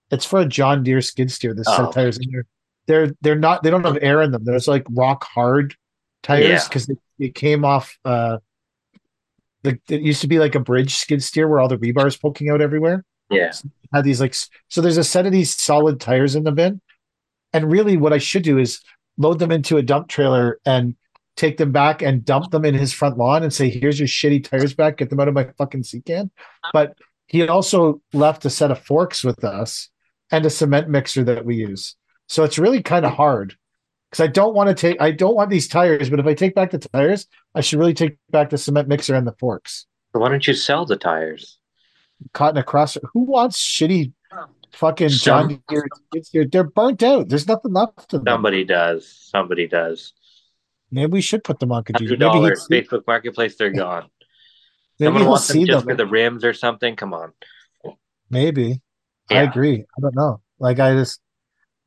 It's 0.09 0.25
for 0.25 0.39
a 0.39 0.45
John 0.45 0.83
Deere 0.83 1.01
skid 1.01 1.31
steer. 1.31 1.53
This 1.53 1.67
set 1.67 1.79
Oh. 1.79 1.87
of 1.87 1.93
tires, 1.93 2.17
and 2.17 2.27
they're 2.31 2.45
they're 2.87 3.15
they're 3.21 3.35
not. 3.39 3.61
They 3.63 3.69
don't 3.69 3.83
have 3.85 3.99
air 4.01 4.21
in 4.23 4.31
them. 4.31 4.43
There's 4.43 4.67
like 4.67 4.85
rock 4.89 5.23
hard 5.23 5.75
tires 6.23 6.45
Yeah. 6.47 6.63
because 6.67 6.85
they, 6.87 6.95
they 7.19 7.29
came 7.29 7.63
off. 7.65 7.97
uh 8.05 8.37
the, 9.63 9.79
It 9.89 10.01
used 10.01 10.21
to 10.21 10.27
be 10.27 10.39
like 10.39 10.55
a 10.55 10.59
bridge 10.59 10.95
skid 10.95 11.23
steer 11.23 11.47
where 11.47 11.59
all 11.59 11.67
the 11.67 11.77
rebar 11.77 12.07
is 12.07 12.17
poking 12.17 12.49
out 12.49 12.61
everywhere. 12.61 13.05
Yeah. 13.29 13.53
had 13.93 14.03
these 14.03 14.19
like 14.19 14.35
so 14.67 14.81
there's 14.81 14.97
a 14.97 15.05
set 15.05 15.25
of 15.25 15.31
these 15.31 15.55
solid 15.55 15.99
tires 16.01 16.35
in 16.35 16.43
the 16.43 16.51
bin. 16.51 16.81
And 17.53 17.71
really 17.71 17.97
what 17.97 18.13
i 18.13 18.17
should 18.17 18.43
do 18.43 18.57
is 18.57 18.81
load 19.17 19.39
them 19.39 19.51
into 19.51 19.77
a 19.77 19.81
dump 19.81 20.09
trailer 20.09 20.59
and 20.65 20.95
take 21.37 21.57
them 21.57 21.71
back 21.71 22.01
and 22.01 22.25
dump 22.25 22.51
them 22.51 22.65
in 22.65 22.73
his 22.73 22.91
front 22.91 23.17
lawn 23.17 23.43
and 23.43 23.53
say 23.53 23.69
here's 23.69 23.99
your 23.99 24.07
shitty 24.07 24.43
tires 24.43 24.73
back. 24.73 24.97
Get 24.97 25.09
them 25.09 25.19
out 25.19 25.27
of 25.27 25.33
my 25.33 25.49
fucking 25.57 25.83
sea 25.83 26.01
can. 26.01 26.29
But 26.73 26.97
he 27.27 27.47
also 27.47 28.01
left 28.11 28.43
a 28.45 28.49
set 28.49 28.71
of 28.71 28.83
forks 28.83 29.23
with 29.23 29.43
us 29.43 29.89
and 30.31 30.45
a 30.45 30.49
cement 30.49 30.89
mixer 30.89 31.23
that 31.23 31.45
we 31.45 31.55
use. 31.55 31.95
So 32.27 32.43
it's 32.43 32.59
really 32.59 32.81
kind 32.81 33.05
of 33.05 33.13
hard 33.13 33.55
because 34.11 34.23
i 34.23 34.27
don't 34.27 34.53
want 34.53 34.67
to 34.69 34.75
take 34.75 35.01
i 35.01 35.09
don't 35.09 35.33
want 35.35 35.49
these 35.49 35.67
tires 35.67 36.09
but 36.09 36.19
if 36.19 36.25
i 36.27 36.33
take 36.35 36.53
back 36.53 36.69
the 36.71 36.77
tires 36.79 37.25
i 37.55 37.61
should 37.61 37.79
really 37.79 37.93
take 37.95 38.17
back 38.29 38.49
the 38.51 38.57
cement 38.57 38.87
mixer 38.87 39.15
and 39.15 39.25
the 39.25 39.33
forks 39.39 39.87
So 40.13 40.19
why 40.19 40.29
don't 40.29 40.45
you 40.45 40.53
sell 40.53 40.85
the 40.85 40.97
tires? 40.97 41.57
caught 42.33 42.53
in 42.53 42.57
a 42.57 42.63
cross. 42.63 42.97
Who 43.13 43.21
wants 43.23 43.57
shitty 43.57 44.13
fucking 44.73 45.09
Some- 45.09 45.61
John 45.67 45.87
Deere? 46.31 46.45
They're 46.45 46.63
burnt 46.63 47.01
out. 47.01 47.29
There's 47.29 47.47
nothing 47.47 47.73
left 47.73 48.13
of 48.13 48.23
them. 48.23 48.31
Somebody 48.31 48.63
does. 48.63 49.07
Somebody 49.07 49.67
does. 49.67 50.13
Maybe 50.91 51.11
we 51.13 51.21
should 51.21 51.43
put 51.43 51.59
them 51.59 51.71
on 51.71 51.83
Kijiji. 51.83 51.93
Hundred 52.09 52.19
Maybe, 52.19 52.31
dollars. 52.33 52.67
Facebook 52.69 53.07
Marketplace, 53.07 53.55
they're 53.55 53.71
gone. 53.71 54.03
maybe 54.99 55.07
Someone 55.07 55.25
wants 55.25 55.47
them 55.47 55.55
see 55.57 55.65
just 55.65 55.79
them. 55.85 55.95
for 55.95 55.97
the 55.97 56.05
rims 56.05 56.43
or 56.45 56.53
something. 56.53 56.95
Come 56.95 57.13
on. 57.15 57.31
Maybe. 58.29 58.81
I 59.31 59.41
agree. 59.41 59.81
I 59.97 60.01
don't 60.01 60.15
know. 60.15 60.41
Like 60.59 60.79
I 60.79 60.93
just, 60.93 61.19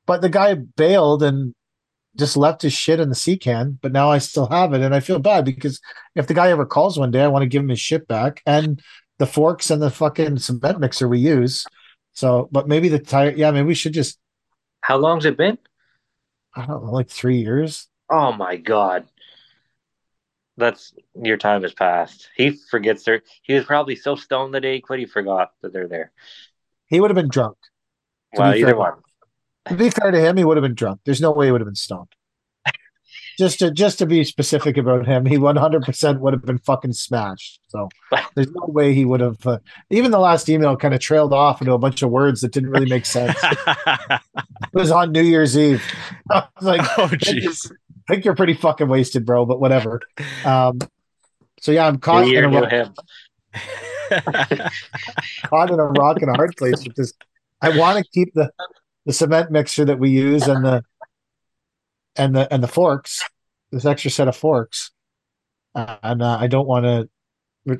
but 0.06 0.20
the 0.20 0.28
guy 0.30 0.54
bailed 0.54 1.22
and 1.22 1.54
just 2.16 2.36
left 2.36 2.62
his 2.62 2.72
shit 2.72 3.00
in 3.00 3.08
the 3.08 3.14
sea 3.14 3.36
can. 3.36 3.78
But 3.82 3.92
now 3.92 4.10
I 4.10 4.18
still 4.18 4.46
have 4.46 4.72
it, 4.72 4.80
and 4.80 4.94
I 4.94 5.00
feel 5.00 5.18
bad 5.18 5.44
because 5.44 5.80
if 6.14 6.26
the 6.26 6.34
guy 6.34 6.50
ever 6.50 6.66
calls 6.66 6.98
one 6.98 7.10
day, 7.10 7.22
I 7.22 7.28
want 7.28 7.42
to 7.42 7.48
give 7.48 7.62
him 7.62 7.68
his 7.68 7.80
shit 7.80 8.06
back 8.06 8.42
and 8.46 8.82
the 9.18 9.26
forks 9.26 9.70
and 9.70 9.80
the 9.80 9.90
fucking 9.90 10.38
cement 10.38 10.80
mixer 10.80 11.08
we 11.08 11.18
use. 11.18 11.64
So, 12.12 12.48
but 12.52 12.68
maybe 12.68 12.88
the 12.88 12.98
tire. 12.98 13.32
Yeah, 13.32 13.50
maybe 13.50 13.66
we 13.66 13.74
should 13.74 13.94
just. 13.94 14.18
How 14.80 14.96
long's 14.96 15.24
it 15.24 15.36
been? 15.36 15.58
I 16.54 16.66
don't 16.66 16.84
know, 16.84 16.92
like 16.92 17.08
three 17.08 17.38
years. 17.38 17.88
Oh 18.10 18.32
my 18.32 18.56
god. 18.56 19.06
That's 20.56 20.94
your 21.20 21.36
time 21.36 21.62
has 21.62 21.74
passed. 21.74 22.28
He 22.36 22.50
forgets 22.70 23.02
there. 23.02 23.22
He 23.42 23.54
was 23.54 23.64
probably 23.64 23.96
so 23.96 24.14
stoned 24.14 24.54
the 24.54 24.60
day 24.60 24.74
he 24.74 24.80
quit, 24.80 25.00
he 25.00 25.06
forgot 25.06 25.52
that 25.62 25.72
they're 25.72 25.88
there. 25.88 26.12
He 26.86 27.00
would 27.00 27.10
have 27.10 27.16
been 27.16 27.28
drunk. 27.28 27.56
Well, 28.34 28.52
be 28.52 28.60
either 28.60 28.68
fair. 28.68 28.76
one. 28.76 28.94
To 29.68 29.74
be 29.74 29.90
fair 29.90 30.10
to 30.10 30.20
him, 30.20 30.36
he 30.36 30.44
would 30.44 30.56
have 30.56 30.62
been 30.62 30.74
drunk. 30.74 31.00
There's 31.04 31.20
no 31.20 31.32
way 31.32 31.46
he 31.46 31.52
would 31.52 31.60
have 31.60 31.66
been 31.66 31.74
stoned. 31.74 32.08
Just 33.38 33.58
to 33.58 33.70
just 33.72 33.98
to 33.98 34.06
be 34.06 34.22
specific 34.22 34.76
about 34.76 35.06
him, 35.06 35.26
he 35.26 35.36
100% 35.38 36.20
would 36.20 36.32
have 36.34 36.44
been 36.44 36.58
fucking 36.58 36.92
smashed. 36.92 37.60
So 37.68 37.88
there's 38.36 38.50
no 38.52 38.66
way 38.68 38.94
he 38.94 39.04
would 39.04 39.18
have. 39.20 39.44
Uh, 39.44 39.58
even 39.90 40.12
the 40.12 40.20
last 40.20 40.48
email 40.48 40.76
kind 40.76 40.94
of 40.94 41.00
trailed 41.00 41.32
off 41.32 41.60
into 41.60 41.72
a 41.72 41.78
bunch 41.78 42.02
of 42.02 42.10
words 42.10 42.42
that 42.42 42.52
didn't 42.52 42.70
really 42.70 42.88
make 42.88 43.04
sense. 43.06 43.36
it 43.42 44.20
was 44.72 44.92
on 44.92 45.10
New 45.10 45.22
Year's 45.22 45.58
Eve. 45.58 45.82
I 46.30 46.46
was 46.60 46.64
like, 46.64 46.80
oh 46.96 47.04
I 47.04 47.08
think 47.08 47.26
you're- 47.26 47.40
jeez. 47.46 47.72
I 48.06 48.12
think 48.12 48.24
you're 48.26 48.36
pretty 48.36 48.54
fucking 48.54 48.86
wasted, 48.86 49.24
bro. 49.26 49.46
But 49.46 49.60
whatever. 49.60 50.00
Um, 50.44 50.78
so 51.58 51.72
yeah, 51.72 51.86
I'm 51.88 51.98
caught 51.98 52.28
in, 52.28 52.44
a 52.44 52.48
rock, 52.48 52.70
him. 52.70 52.94
caught 55.46 55.70
in 55.70 55.80
a 55.80 55.86
rock 55.86 56.18
and 56.20 56.30
a 56.30 56.34
hard 56.34 56.54
place 56.56 56.84
with 56.84 56.94
this. 56.94 57.14
I 57.62 57.76
want 57.76 57.98
to 57.98 58.10
keep 58.12 58.34
the 58.34 58.50
the 59.06 59.12
cement 59.12 59.50
mixer 59.50 59.84
that 59.84 59.98
we 59.98 60.10
use 60.10 60.46
and 60.46 60.64
the 60.64 60.84
and 62.16 62.34
the 62.34 62.52
and 62.52 62.62
the 62.62 62.68
forks. 62.68 63.22
This 63.70 63.84
extra 63.84 64.10
set 64.10 64.28
of 64.28 64.36
forks, 64.36 64.92
uh, 65.74 65.96
and 66.02 66.22
uh, 66.22 66.38
I 66.40 66.46
don't 66.46 66.66
want 66.66 66.84
to. 66.84 67.08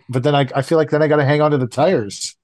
But, 0.08 0.22
then 0.22 0.34
I 0.34 0.48
I 0.54 0.62
feel 0.62 0.78
like 0.78 0.90
then 0.90 1.02
I 1.02 1.08
got 1.08 1.16
to 1.16 1.24
hang 1.24 1.40
on 1.40 1.52
to 1.52 1.58
the 1.58 1.66
tires. 1.66 2.37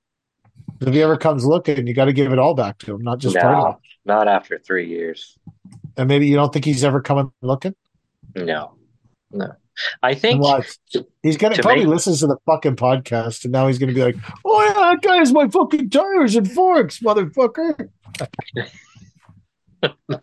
If 0.81 0.95
he 0.95 1.03
ever 1.03 1.17
comes 1.17 1.45
looking, 1.45 1.87
you 1.87 1.95
got 1.95 2.05
to 2.05 2.13
give 2.13 2.33
it 2.33 2.39
all 2.39 2.55
back 2.55 2.79
to 2.81 2.95
him, 2.95 3.03
not 3.03 3.19
just 3.19 3.37
part 3.37 3.57
of 3.57 3.75
it. 3.75 3.81
Not 4.05 4.29
after 4.29 4.59
three 4.59 4.89
years. 4.89 5.37
And 5.97 6.09
maybe 6.09 6.27
you 6.27 6.37
don't 6.37 6.53
think 6.53 6.65
he's 6.65 6.85
ever 6.85 7.01
coming 7.01 7.33
looking. 7.43 7.75
No, 8.35 8.77
no. 9.31 9.53
I 10.03 10.15
think 10.15 10.43
what? 10.43 10.77
He's 11.23 11.37
gonna 11.37 11.57
to 11.57 11.63
probably 11.63 11.85
make- 11.85 11.91
listens 11.95 12.21
to 12.21 12.27
the 12.27 12.37
fucking 12.47 12.77
podcast, 12.77 13.45
and 13.45 13.53
now 13.53 13.67
he's 13.67 13.79
gonna 13.79 13.93
be 13.93 14.05
like, 14.05 14.17
"Oh 14.45 14.63
yeah, 14.65 14.73
that 14.73 15.03
guy 15.03 15.17
has 15.17 15.33
my 15.33 15.49
fucking 15.49 15.91
tires 15.91 16.37
and 16.37 16.51
forks, 16.51 17.01
motherfucker." 17.01 17.89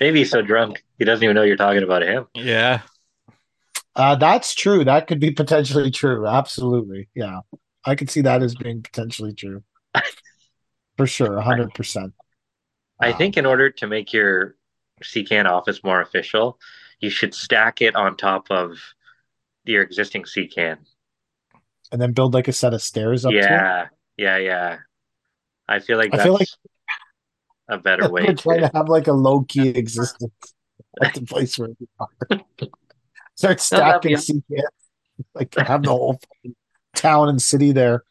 maybe 0.00 0.18
he's 0.18 0.30
so 0.30 0.42
drunk 0.42 0.82
he 1.02 1.04
doesn't 1.04 1.24
even 1.24 1.34
know 1.34 1.42
you're 1.42 1.56
talking 1.56 1.82
about 1.82 2.02
him. 2.02 2.26
yeah. 2.34 2.82
Uh, 3.96 4.14
that's 4.14 4.54
true. 4.54 4.84
That 4.84 5.08
could 5.08 5.18
be 5.18 5.32
potentially 5.32 5.90
true. 5.90 6.28
Absolutely. 6.28 7.08
Yeah. 7.12 7.40
I 7.84 7.96
could 7.96 8.08
see 8.08 8.20
that 8.20 8.40
as 8.40 8.54
being 8.54 8.82
potentially 8.82 9.34
true. 9.34 9.64
For 10.96 11.08
sure. 11.08 11.40
hundred 11.40 11.74
percent. 11.74 12.14
I 13.00 13.12
think 13.12 13.36
in 13.36 13.46
order 13.46 13.68
to 13.68 13.86
make 13.88 14.12
your 14.12 14.54
CCAN 15.02 15.46
office 15.46 15.82
more 15.82 16.00
official, 16.00 16.60
you 17.02 17.10
should 17.10 17.34
stack 17.34 17.82
it 17.82 17.94
on 17.94 18.16
top 18.16 18.46
of 18.50 18.78
your 19.64 19.82
existing 19.82 20.22
CCAN. 20.22 20.78
And 21.92 22.00
then 22.00 22.12
build 22.12 22.32
like 22.32 22.48
a 22.48 22.52
set 22.52 22.72
of 22.72 22.80
stairs 22.80 23.26
up 23.26 23.32
to 23.32 23.38
it. 23.38 23.42
Yeah, 23.44 23.88
yeah, 24.16 24.36
yeah. 24.38 24.78
I 25.68 25.78
feel 25.80 25.98
like 25.98 26.14
I 26.14 26.16
that's 26.16 26.22
feel 26.24 26.32
like- 26.34 26.48
a 27.68 27.78
better 27.78 28.08
way 28.10 28.24
We're 28.26 28.34
trying 28.34 28.60
to. 28.60 28.68
to 28.70 28.76
have 28.76 28.88
like 28.88 29.06
a 29.06 29.12
low 29.12 29.42
key 29.44 29.68
existence 29.68 30.32
at 31.02 31.14
the 31.14 31.22
place 31.22 31.58
where 31.58 31.68
we 31.78 31.86
are. 32.00 32.40
Start 33.36 33.60
stacking 33.60 34.12
yeah. 34.12 34.16
CCAN. 34.18 34.62
Like 35.34 35.54
have 35.56 35.82
the 35.82 35.90
whole 35.90 36.18
town 36.96 37.28
and 37.28 37.40
city 37.40 37.72
there. 37.72 38.04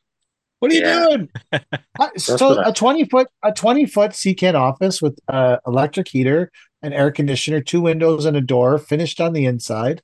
What 0.59 0.71
are 0.71 0.75
you 0.75 0.81
Yeah. 0.81 1.05
doing? 1.09 1.29
So 2.17 2.49
what 2.49 2.65
I- 2.65 2.69
a 2.69 2.73
twenty 2.73 3.05
foot 3.05 3.27
a 3.43 3.51
twenty 3.51 3.85
foot 3.85 4.11
CCAN 4.11 4.53
office 4.55 5.01
with 5.01 5.19
uh, 5.27 5.57
electric 5.67 6.07
heater, 6.07 6.51
an 6.81 6.93
air 6.93 7.11
conditioner, 7.11 7.61
two 7.61 7.81
windows 7.81 8.25
and 8.25 8.35
a 8.37 8.41
door, 8.41 8.77
finished 8.77 9.21
on 9.21 9.33
the 9.33 9.45
inside, 9.45 10.01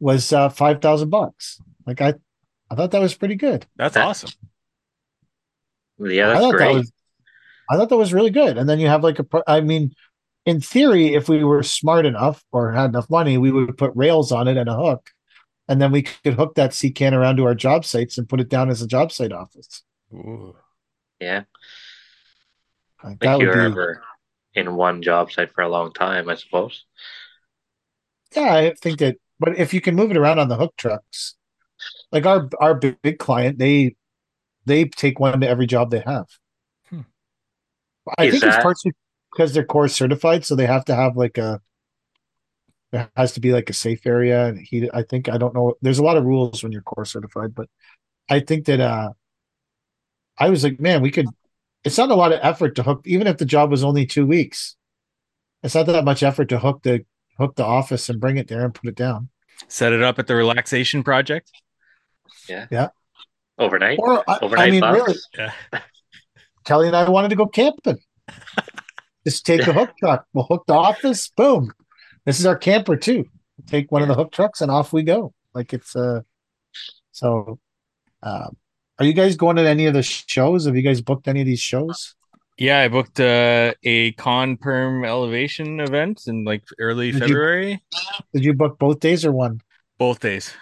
was 0.00 0.32
uh, 0.32 0.48
five 0.48 0.80
thousand 0.82 1.10
bucks. 1.10 1.60
Like 1.86 2.00
I, 2.00 2.14
I 2.70 2.74
thought 2.74 2.90
that 2.90 3.00
was 3.00 3.14
pretty 3.14 3.36
good. 3.36 3.66
That's 3.76 3.94
That- 3.94 4.06
awesome. 4.06 4.30
Yeah, 5.98 6.26
I 6.26 6.28
that's 6.32 6.40
thought 6.40 6.52
that 6.52 6.56
great. 6.58 6.76
was, 6.76 6.92
I 7.70 7.76
thought 7.76 7.88
that 7.88 7.96
was 7.96 8.12
really 8.12 8.30
good. 8.30 8.58
And 8.58 8.68
then 8.68 8.78
you 8.80 8.86
have 8.88 9.02
like 9.02 9.18
a, 9.18 9.26
I 9.46 9.60
mean, 9.62 9.94
in 10.44 10.60
theory, 10.60 11.14
if 11.14 11.28
we 11.28 11.42
were 11.42 11.62
smart 11.62 12.04
enough 12.06 12.44
or 12.52 12.72
had 12.72 12.90
enough 12.90 13.08
money, 13.08 13.38
we 13.38 13.50
would 13.50 13.76
put 13.78 13.92
rails 13.94 14.30
on 14.30 14.46
it 14.46 14.56
and 14.58 14.68
a 14.68 14.76
hook, 14.76 15.10
and 15.68 15.80
then 15.80 15.92
we 15.92 16.02
could 16.02 16.34
hook 16.34 16.54
that 16.56 16.72
CCAN 16.72 17.12
around 17.12 17.36
to 17.38 17.44
our 17.46 17.54
job 17.54 17.84
sites 17.84 18.18
and 18.18 18.28
put 18.28 18.40
it 18.40 18.48
down 18.50 18.68
as 18.68 18.82
a 18.82 18.86
job 18.86 19.10
site 19.10 19.32
office. 19.32 19.82
Ooh. 20.12 20.54
Yeah, 21.18 21.44
Like, 23.02 23.14
if 23.14 23.18
that 23.20 23.38
would 23.38 23.44
be, 23.52 23.58
ever 23.58 24.02
in 24.56 24.74
one 24.76 25.02
job 25.02 25.30
site 25.32 25.52
for 25.54 25.62
a 25.62 25.68
long 25.68 25.92
time, 25.92 26.28
I 26.28 26.34
suppose. 26.36 26.84
yeah. 28.34 28.54
I 28.54 28.74
think 28.80 28.98
that, 29.00 29.16
but 29.38 29.58
if 29.58 29.72
you 29.74 29.80
can 29.80 29.94
move 29.94 30.10
it 30.10 30.16
around 30.16 30.38
on 30.38 30.48
the 30.48 30.56
hook 30.56 30.74
trucks, 30.76 31.34
like 32.12 32.26
our 32.26 32.48
our 32.60 32.74
big, 32.74 33.00
big 33.02 33.18
client, 33.18 33.58
they 33.58 33.96
they 34.66 34.86
take 34.86 35.20
one 35.20 35.40
to 35.40 35.48
every 35.48 35.66
job 35.66 35.90
they 35.90 36.00
have. 36.06 36.26
Hmm. 36.90 37.02
I 38.18 38.24
Is 38.24 38.32
think 38.32 38.44
it's 38.44 38.56
that- 38.56 38.62
partially 38.62 38.92
because 39.32 39.52
they're 39.52 39.64
COR 39.64 39.88
certified, 39.88 40.44
so 40.44 40.54
they 40.56 40.66
have 40.66 40.84
to 40.86 40.94
have 40.94 41.16
like 41.16 41.38
a 41.38 41.60
there 42.92 43.10
has 43.16 43.32
to 43.32 43.40
be 43.40 43.52
like 43.52 43.68
a 43.70 43.72
safe 43.72 44.06
area 44.06 44.46
and 44.46 44.58
he 44.58 44.88
I 44.94 45.02
think 45.02 45.28
I 45.28 45.38
don't 45.38 45.54
know 45.54 45.74
there's 45.82 45.98
a 45.98 46.04
lot 46.04 46.16
of 46.16 46.24
rules 46.24 46.62
when 46.62 46.72
you're 46.72 46.82
COR 46.82 47.04
certified, 47.04 47.54
but 47.54 47.68
I 48.30 48.40
think 48.40 48.66
that 48.66 48.80
uh 48.80 49.10
I 50.38 50.50
was 50.50 50.64
like, 50.64 50.80
man, 50.80 51.02
we 51.02 51.10
could 51.10 51.26
it's 51.86 51.96
not 51.96 52.10
a 52.10 52.14
lot 52.14 52.32
of 52.32 52.40
effort 52.42 52.74
to 52.76 52.82
hook 52.82 53.00
even 53.06 53.26
if 53.26 53.38
the 53.38 53.44
job 53.46 53.70
was 53.70 53.82
only 53.84 54.04
two 54.04 54.26
weeks. 54.26 54.76
It's 55.62 55.74
not 55.74 55.86
that 55.86 56.04
much 56.04 56.22
effort 56.22 56.50
to 56.50 56.58
hook 56.58 56.82
the 56.82 57.06
hook 57.38 57.56
the 57.56 57.64
office 57.64 58.08
and 58.10 58.20
bring 58.20 58.36
it 58.36 58.48
there 58.48 58.64
and 58.64 58.74
put 58.74 58.88
it 58.88 58.94
down. 58.96 59.30
Set 59.68 59.92
it 59.92 60.02
up 60.02 60.18
at 60.18 60.26
the 60.26 60.34
relaxation 60.36 61.02
project. 61.02 61.50
Yeah. 62.48 62.66
Yeah. 62.70 62.88
Overnight, 63.58 63.98
Or 64.00 64.22
I, 64.28 64.38
overnight 64.42 64.68
I 64.68 64.70
mean, 64.70 64.80
bucks. 64.80 64.98
really, 64.98 65.18
Yeah. 65.72 65.80
Kelly 66.64 66.88
and 66.88 66.96
I 66.96 67.08
wanted 67.08 67.28
to 67.30 67.36
go 67.36 67.46
camping. 67.46 67.98
Just 69.26 69.46
take 69.46 69.66
a 69.66 69.72
hook 69.72 69.92
truck. 69.98 70.26
We'll 70.34 70.44
hook 70.44 70.64
the 70.66 70.74
office. 70.74 71.30
Boom. 71.36 71.72
This 72.26 72.38
is 72.38 72.46
our 72.46 72.56
camper 72.56 72.96
too. 72.96 73.24
Take 73.66 73.90
one 73.90 74.02
of 74.02 74.08
the 74.08 74.14
hook 74.14 74.32
trucks 74.32 74.60
and 74.60 74.70
off 74.70 74.92
we 74.92 75.02
go. 75.04 75.32
Like 75.54 75.72
it's 75.72 75.96
uh 75.96 76.20
So, 77.12 77.58
um, 78.22 78.56
are 78.98 79.04
you 79.04 79.12
guys 79.12 79.36
going 79.36 79.56
to 79.56 79.68
any 79.68 79.86
of 79.86 79.94
the 79.94 80.02
shows? 80.02 80.66
Have 80.66 80.76
you 80.76 80.82
guys 80.82 81.00
booked 81.00 81.28
any 81.28 81.40
of 81.40 81.46
these 81.46 81.60
shows? 81.60 82.14
Yeah, 82.58 82.80
I 82.80 82.88
booked 82.88 83.20
uh, 83.20 83.74
a 83.82 84.12
con 84.12 84.56
perm 84.56 85.04
elevation 85.04 85.80
event 85.80 86.22
in 86.26 86.44
like 86.44 86.62
early 86.78 87.12
Did 87.12 87.14
you- 87.20 87.26
February. 87.26 87.82
Did 88.32 88.44
you 88.44 88.54
book 88.54 88.78
both 88.78 89.00
days 89.00 89.24
or 89.24 89.32
one? 89.32 89.60
Both 89.98 90.20
days. 90.20 90.54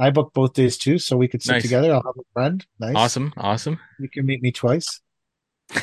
I 0.00 0.10
booked 0.10 0.34
both 0.34 0.52
days 0.52 0.76
too, 0.78 0.98
so 0.98 1.16
we 1.16 1.26
could 1.28 1.42
sit 1.42 1.52
Nice. 1.52 1.62
together. 1.62 1.92
I'll 1.92 2.02
have 2.04 2.14
a 2.18 2.22
friend. 2.32 2.64
Nice. 2.78 2.94
Awesome, 2.96 3.32
awesome. 3.36 3.78
You 3.98 4.08
can 4.08 4.26
meet 4.26 4.42
me 4.42 4.52
twice. 4.52 5.00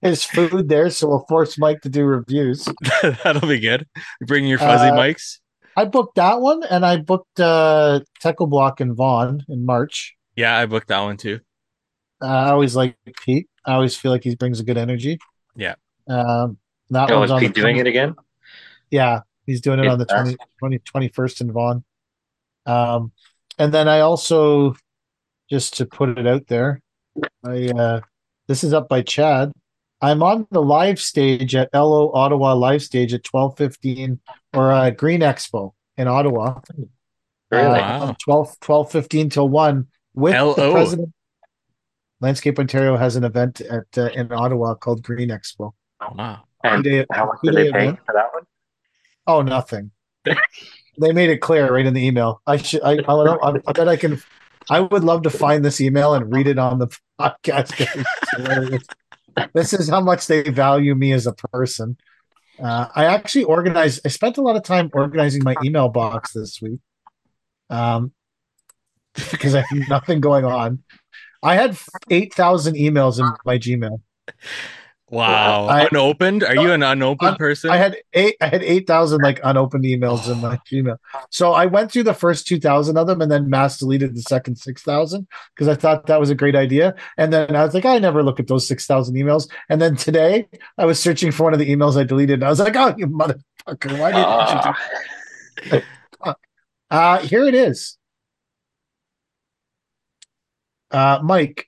There's 0.00 0.24
food 0.24 0.68
there, 0.68 0.90
so 0.90 1.08
we'll 1.08 1.24
force 1.28 1.56
Mike 1.58 1.80
to 1.82 1.88
do 1.88 2.04
reviews. 2.04 2.68
That'll 3.02 3.48
be 3.48 3.60
good. 3.60 3.86
Bring 4.20 4.46
your 4.46 4.58
fuzzy 4.58 4.88
Uh, 4.88 4.94
mics. 4.96 5.38
I 5.76 5.84
booked 5.84 6.16
that 6.16 6.40
one, 6.40 6.62
and 6.64 6.84
I 6.84 6.98
booked 6.98 7.40
uh, 7.40 8.00
Techo-Bloc 8.22 8.80
in 8.80 8.94
Vaughan 8.94 9.44
in 9.48 9.64
March. 9.64 10.14
Yeah, 10.36 10.56
I 10.56 10.66
booked 10.66 10.88
that 10.88 11.00
one 11.00 11.16
too. 11.16 11.40
Uh, 12.22 12.26
I 12.26 12.50
always 12.50 12.76
like 12.76 12.96
Pete. 13.24 13.48
I 13.64 13.74
always 13.74 13.96
feel 13.96 14.10
like 14.10 14.24
he 14.24 14.34
brings 14.34 14.60
a 14.60 14.64
good 14.64 14.78
energy. 14.78 15.18
Yeah. 15.56 15.74
Um, 16.08 16.58
that 16.90 17.10
oh, 17.10 17.20
one's 17.20 17.30
is 17.30 17.32
on 17.32 17.40
Pete 17.40 17.54
the 17.54 17.60
doing 17.60 17.76
20 17.76 17.80
it 17.80 17.86
again? 17.86 18.14
Yeah, 18.90 19.20
he's 19.46 19.60
doing 19.60 19.78
it 19.78 19.86
It's 19.86 19.92
on 19.92 19.98
the 19.98 20.06
fast. 20.06 20.36
20, 20.58 20.78
20 20.78 21.08
21st 21.08 21.40
in 21.40 21.52
Vaughan. 21.52 21.84
Um, 22.66 23.12
and 23.58 23.72
then 23.72 23.88
I 23.88 24.00
also, 24.00 24.76
just 25.50 25.76
to 25.78 25.86
put 25.86 26.18
it 26.18 26.26
out 26.26 26.46
there, 26.46 26.80
I 27.44 27.68
uh, 27.68 28.00
this 28.48 28.64
is 28.64 28.72
up 28.72 28.88
by 28.88 29.02
Chad. 29.02 29.52
I'm 30.00 30.22
on 30.22 30.46
the 30.50 30.62
live 30.62 31.00
stage 31.00 31.54
at 31.54 31.70
LO 31.72 32.10
Ottawa 32.12 32.54
live 32.54 32.82
stage 32.82 33.14
at 33.14 33.22
12:15 33.22 34.18
or 34.54 34.72
uh, 34.72 34.90
Green 34.90 35.20
Expo 35.20 35.72
in 35.96 36.08
Ottawa. 36.08 36.60
Really? 37.50 37.80
Uh, 37.80 38.06
Wow. 38.06 38.16
12 38.18 38.60
12:15 38.60 39.30
till 39.30 39.48
1 39.48 39.86
with 40.14 40.32
the 40.56 40.70
president. 40.72 41.12
Landscape 42.20 42.58
Ontario 42.58 42.96
has 42.96 43.16
an 43.16 43.24
event 43.24 43.60
at 43.60 43.84
uh, 43.98 44.06
in 44.14 44.32
Ottawa 44.32 44.74
called 44.74 45.02
Green 45.02 45.28
Expo. 45.30 45.72
Oh 46.00 46.08
wow. 46.14 46.42
And 46.64 46.84
Two-day- 46.84 47.06
how 47.12 47.26
much 47.26 47.38
did 47.42 47.54
they 47.54 47.70
pay 47.72 47.84
event. 47.88 47.98
for 48.06 48.12
that 48.14 48.28
one? 48.32 48.44
Oh, 49.26 49.42
nothing. 49.42 49.90
they 50.24 51.12
made 51.12 51.30
it 51.30 51.38
clear 51.38 51.72
right 51.72 51.84
in 51.84 51.94
the 51.94 52.06
email. 52.06 52.40
I 52.46 52.56
should. 52.58 52.82
I. 52.82 52.92
I, 52.92 52.96
don't, 53.02 53.42
I, 53.44 53.60
I 53.66 53.72
bet 53.72 53.88
I 53.88 53.96
can. 53.96 54.22
I 54.70 54.80
would 54.80 55.02
love 55.04 55.22
to 55.22 55.30
find 55.30 55.64
this 55.64 55.80
email 55.80 56.14
and 56.14 56.32
read 56.32 56.46
it 56.46 56.58
on 56.58 56.78
the 56.78 56.86
podcast. 57.20 57.74
This 59.54 59.72
is 59.72 59.88
how 59.88 60.00
much 60.00 60.26
they 60.26 60.42
value 60.50 60.94
me 60.94 61.12
as 61.12 61.26
a 61.26 61.32
person. 61.32 61.96
Uh, 62.60 62.88
I 62.94 63.06
actually 63.06 63.44
organized. 63.44 64.00
I 64.04 64.08
spent 64.08 64.38
a 64.38 64.42
lot 64.42 64.56
of 64.56 64.62
time 64.62 64.90
organizing 64.92 65.42
my 65.42 65.54
email 65.64 65.88
box 65.88 66.32
this 66.32 66.60
week, 66.60 66.80
um, 67.70 68.12
because 69.30 69.54
I 69.54 69.60
have 69.60 69.88
nothing 69.88 70.20
going 70.20 70.44
on. 70.44 70.82
I 71.42 71.54
had 71.54 71.76
eight 72.10 72.34
thousand 72.34 72.74
emails 72.74 73.18
in 73.18 73.30
my 73.44 73.58
Gmail. 73.58 74.00
Wow. 75.12 75.66
I- 75.66 75.88
unopened? 75.92 76.42
Are 76.42 76.56
you 76.56 76.72
an 76.72 76.82
unopened 76.82 77.32
Un- 77.32 77.36
person? 77.36 77.68
I 77.70 77.76
had 77.76 77.98
eight. 78.14 78.36
I 78.40 78.46
had 78.48 78.62
eight 78.62 78.86
thousand 78.86 79.20
like 79.20 79.40
unopened 79.44 79.84
emails 79.84 80.26
in 80.32 80.40
my 80.40 80.56
Gmail. 80.72 80.96
So 81.30 81.52
I 81.52 81.66
went 81.66 81.92
through 81.92 82.04
the 82.04 82.14
first 82.14 82.46
two 82.46 82.58
thousand 82.58 82.96
of 82.96 83.06
them, 83.06 83.20
and 83.20 83.30
then 83.30 83.50
mass 83.50 83.78
deleted 83.78 84.14
the 84.16 84.22
second 84.22 84.56
six 84.56 84.80
thousand 84.82 85.28
because 85.54 85.68
I 85.68 85.74
thought 85.74 86.06
that 86.06 86.18
was 86.18 86.30
a 86.30 86.34
great 86.34 86.56
idea. 86.56 86.94
And 87.18 87.30
then 87.30 87.54
I 87.54 87.62
was 87.62 87.74
like, 87.74 87.84
I 87.84 87.98
never 87.98 88.22
look 88.22 88.40
at 88.40 88.46
those 88.46 88.66
six 88.66 88.86
thousand 88.86 89.14
emails. 89.16 89.50
And 89.68 89.82
then 89.82 89.96
today 89.96 90.48
I 90.78 90.86
was 90.86 90.98
searching 90.98 91.30
for 91.30 91.44
one 91.44 91.52
of 91.52 91.58
the 91.58 91.70
emails 91.70 91.98
I 92.00 92.04
deleted, 92.04 92.36
and 92.36 92.44
I 92.44 92.48
was 92.48 92.60
like, 92.60 92.74
Oh, 92.74 92.94
you 92.96 93.06
motherfucker! 93.06 93.98
Why 93.98 94.12
didn't 94.12 95.72
you? 95.72 95.80
Do- 95.80 95.82
Ah, 96.94 97.14
uh, 97.14 97.18
here 97.22 97.44
it 97.46 97.54
is. 97.54 97.96
Uh, 100.90 101.20
Mike, 101.22 101.66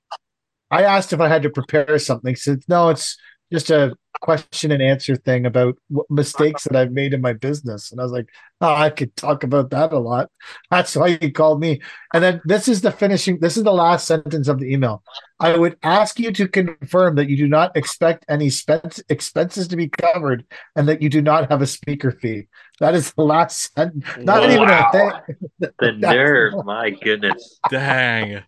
I 0.71 0.83
asked 0.83 1.13
if 1.13 1.21
I 1.21 1.29
had 1.29 1.43
to 1.45 1.51
prepare 1.51 1.99
something. 1.99 2.33
He 2.33 2.37
said, 2.37 2.63
no, 2.69 2.91
it's 2.91 3.17
just 3.55 3.71
a 3.71 3.95
question 4.21 4.73
and 4.73 4.83
answer 4.83 5.15
thing 5.15 5.47
about 5.47 5.77
what 5.89 6.07
mistakes 6.11 6.65
that 6.65 6.75
I've 6.77 6.91
made 6.91 7.15
in 7.15 7.21
my 7.21 7.35
business. 7.35 7.93
And 7.93 8.01
I 8.01 8.03
was 8.03 8.13
like, 8.13 8.27
oh, 8.61 8.75
I 8.75 8.91
could 8.91 9.15
talk 9.15 9.45
about 9.45 9.71
that 9.71 9.93
a 9.93 9.99
lot. 9.99 10.29
That's 10.73 10.97
why 10.97 11.19
you 11.21 11.31
called 11.33 11.61
me. 11.61 11.81
And 12.13 12.25
then 12.25 12.41
this 12.45 12.67
is 12.67 12.81
the 12.81 12.91
finishing, 12.91 13.39
this 13.39 13.57
is 13.57 13.63
the 13.63 13.73
last 13.73 14.07
sentence 14.09 14.49
of 14.49 14.59
the 14.59 14.73
email. 14.73 15.05
I 15.39 15.57
would 15.57 15.77
ask 15.85 16.19
you 16.19 16.33
to 16.33 16.49
confirm 16.49 17.15
that 17.17 17.29
you 17.29 17.37
do 17.37 17.47
not 17.47 17.77
expect 17.77 18.25
any 18.29 18.51
spent 18.51 19.01
expenses 19.09 19.69
to 19.69 19.77
be 19.77 19.89
covered 19.89 20.45
and 20.75 20.89
that 20.89 21.01
you 21.01 21.09
do 21.09 21.23
not 21.23 21.51
have 21.51 21.63
a 21.63 21.67
speaker 21.67 22.11
fee. 22.11 22.49
That 22.81 22.95
is 22.95 23.13
the 23.13 23.23
last 23.23 23.73
sentence. 23.75 24.05
Not 24.19 24.41
Wow. 24.43 24.51
even 24.51 24.69
a 24.71 24.91
thing. 24.93 25.71
the 25.79 25.93
nerve, 25.99 26.55
my 26.65 26.91
goodness. 26.91 27.61
Dang. 27.71 28.43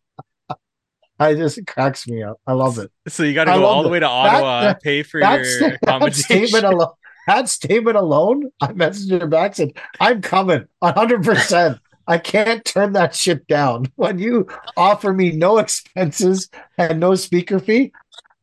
I 1.18 1.34
just 1.34 1.58
it 1.58 1.66
cracks 1.66 2.06
me 2.06 2.22
up. 2.22 2.40
I 2.46 2.52
love 2.52 2.78
it. 2.78 2.90
So 3.08 3.22
you 3.22 3.34
got 3.34 3.44
to 3.44 3.52
go 3.52 3.64
all 3.64 3.82
the 3.82 3.88
it. 3.88 3.92
way 3.92 4.00
to 4.00 4.06
Ottawa, 4.08 4.60
that- 4.62 4.82
pay 4.82 5.02
for 5.02 5.20
That's 5.20 5.48
your 5.60 5.70
that 5.70 5.78
accommodation. 5.82 6.22
statement 6.22 6.64
alone. 6.64 6.92
That 7.26 7.48
statement 7.48 7.96
alone, 7.96 8.50
I 8.60 8.68
messaged 8.68 9.20
her 9.20 9.26
back 9.26 9.58
and 9.58 9.72
said, 9.74 9.84
"I'm 9.98 10.22
coming, 10.22 10.66
hundred 10.82 11.24
percent. 11.24 11.78
I 12.06 12.18
can't 12.18 12.64
turn 12.64 12.92
that 12.92 13.14
shit 13.14 13.46
down. 13.48 13.86
When 13.96 14.18
you 14.18 14.46
offer 14.76 15.12
me 15.12 15.32
no 15.32 15.58
expenses 15.58 16.48
and 16.78 17.00
no 17.00 17.16
speaker 17.16 17.58
fee, 17.58 17.92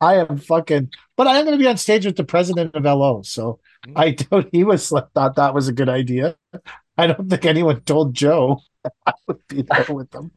I 0.02 0.16
am 0.16 0.38
fucking. 0.38 0.92
But 1.16 1.28
I 1.28 1.38
am 1.38 1.46
going 1.46 1.58
to 1.58 1.64
be 1.64 1.70
on 1.70 1.78
stage 1.78 2.06
with 2.06 2.18
the 2.18 2.26
president 2.26 2.76
of 2.76 2.84
LO, 2.84 3.22
so 3.22 3.60
mm-hmm. 3.88 3.98
I 3.98 4.12
don't. 4.12 4.50
He 4.52 4.64
was 4.66 4.90
thought 4.90 5.36
that 5.36 5.54
was 5.54 5.70
a 5.70 5.74
good 5.74 5.90
idea. 5.90 6.36
I 6.98 7.08
don't 7.08 7.30
think 7.30 7.46
anyone 7.46 7.82
told 7.82 8.14
Joe 8.14 8.60
I 9.06 9.14
would 9.28 9.48
be 9.48 9.62
there 9.62 9.86
with 9.90 10.12
them. 10.12 10.32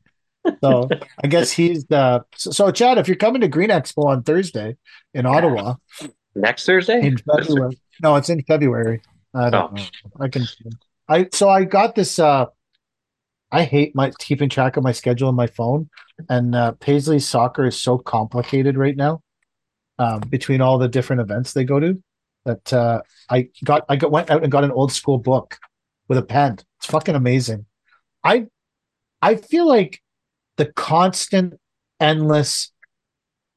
So 0.62 0.88
I 1.22 1.26
guess 1.28 1.50
he's 1.52 1.84
the. 1.86 2.24
So, 2.36 2.50
so 2.50 2.70
Chad, 2.70 2.98
if 2.98 3.08
you're 3.08 3.16
coming 3.16 3.40
to 3.42 3.48
Green 3.48 3.70
Expo 3.70 4.04
on 4.06 4.22
Thursday 4.22 4.76
in 5.14 5.26
Ottawa 5.26 5.74
Next 6.34 6.66
Thursday? 6.66 7.00
in 7.06 7.16
February, 7.18 7.78
no, 8.02 8.16
it's 8.16 8.28
in 8.28 8.42
February. 8.42 9.00
I 9.34 9.50
don't 9.50 9.72
Oh. 9.72 9.74
know. 9.76 9.84
I 10.20 10.28
can. 10.28 10.46
I 11.08 11.28
so 11.32 11.48
I 11.48 11.64
got 11.64 11.94
this. 11.94 12.18
uh 12.18 12.46
I 13.52 13.64
hate 13.64 13.94
my 13.94 14.10
keeping 14.18 14.48
track 14.48 14.76
of 14.76 14.82
my 14.82 14.92
schedule 14.92 15.28
on 15.28 15.34
my 15.34 15.46
phone, 15.46 15.88
and 16.28 16.54
uh 16.54 16.72
Paisley 16.72 17.18
Soccer 17.20 17.64
is 17.66 17.80
so 17.80 17.96
complicated 17.98 18.76
right 18.76 18.96
now. 18.96 19.22
Um, 19.98 20.20
between 20.20 20.60
all 20.60 20.76
the 20.78 20.88
different 20.88 21.22
events 21.22 21.52
they 21.54 21.64
go 21.64 21.80
to, 21.80 22.02
that 22.44 22.72
uh 22.72 23.00
I 23.30 23.48
got 23.64 23.84
I 23.88 23.96
got 23.96 24.10
went 24.10 24.30
out 24.30 24.42
and 24.42 24.52
got 24.52 24.64
an 24.64 24.72
old 24.72 24.92
school 24.92 25.18
book 25.18 25.56
with 26.08 26.18
a 26.18 26.22
pen. 26.22 26.58
It's 26.78 26.86
fucking 26.86 27.14
amazing. 27.14 27.66
I 28.22 28.46
I 29.22 29.36
feel 29.36 29.66
like 29.66 30.02
the 30.56 30.66
constant, 30.66 31.54
endless 32.00 32.72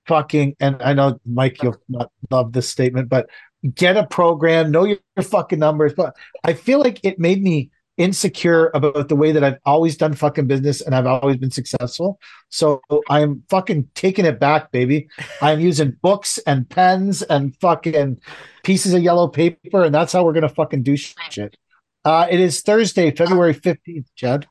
fucking 0.08 0.56
and 0.60 0.82
I 0.82 0.94
know 0.94 1.20
Mike, 1.26 1.62
you'll 1.62 1.78
not 1.88 2.12
love 2.32 2.52
this 2.52 2.68
statement, 2.68 3.10
but 3.10 3.30
get 3.76 3.96
a 3.96 4.08
program, 4.08 4.72
know 4.72 4.86
your, 4.86 4.98
your 5.16 5.24
fucking 5.24 5.60
numbers. 5.60 5.94
But 5.94 6.16
I 6.44 6.54
feel 6.54 6.80
like 6.80 7.00
it 7.04 7.20
made 7.20 7.44
me 7.44 7.70
insecure 8.00 8.72
about 8.74 9.10
the 9.10 9.16
way 9.16 9.34
that 9.34 9.44
I've 9.44 9.60
always 9.66 9.98
done 9.98 10.14
fucking 10.14 10.48
business 10.48 10.82
and 10.82 10.96
I've 10.96 11.06
always 11.06 11.36
been 11.36 11.52
successful. 11.52 12.18
So 12.48 12.82
I'm 13.10 13.44
fucking 13.50 13.90
taking 13.94 14.26
it 14.26 14.40
back, 14.40 14.72
baby. 14.72 15.10
I'm 15.42 15.60
using 15.60 15.98
books 16.02 16.40
and 16.48 16.68
pens 16.68 17.22
and 17.22 17.56
fucking 17.58 18.22
pieces 18.64 18.94
of 18.94 19.04
yellow 19.04 19.28
paper, 19.28 19.84
and 19.84 19.94
that's 19.94 20.14
how 20.14 20.24
we're 20.24 20.34
gonna 20.34 20.50
fucking 20.50 20.84
do 20.84 20.96
shit. 20.96 21.58
Uh, 22.06 22.26
it 22.32 22.40
is 22.40 22.62
Thursday, 22.62 23.12
February 23.12 23.54
15th, 23.54 24.08
Chad. 24.16 24.48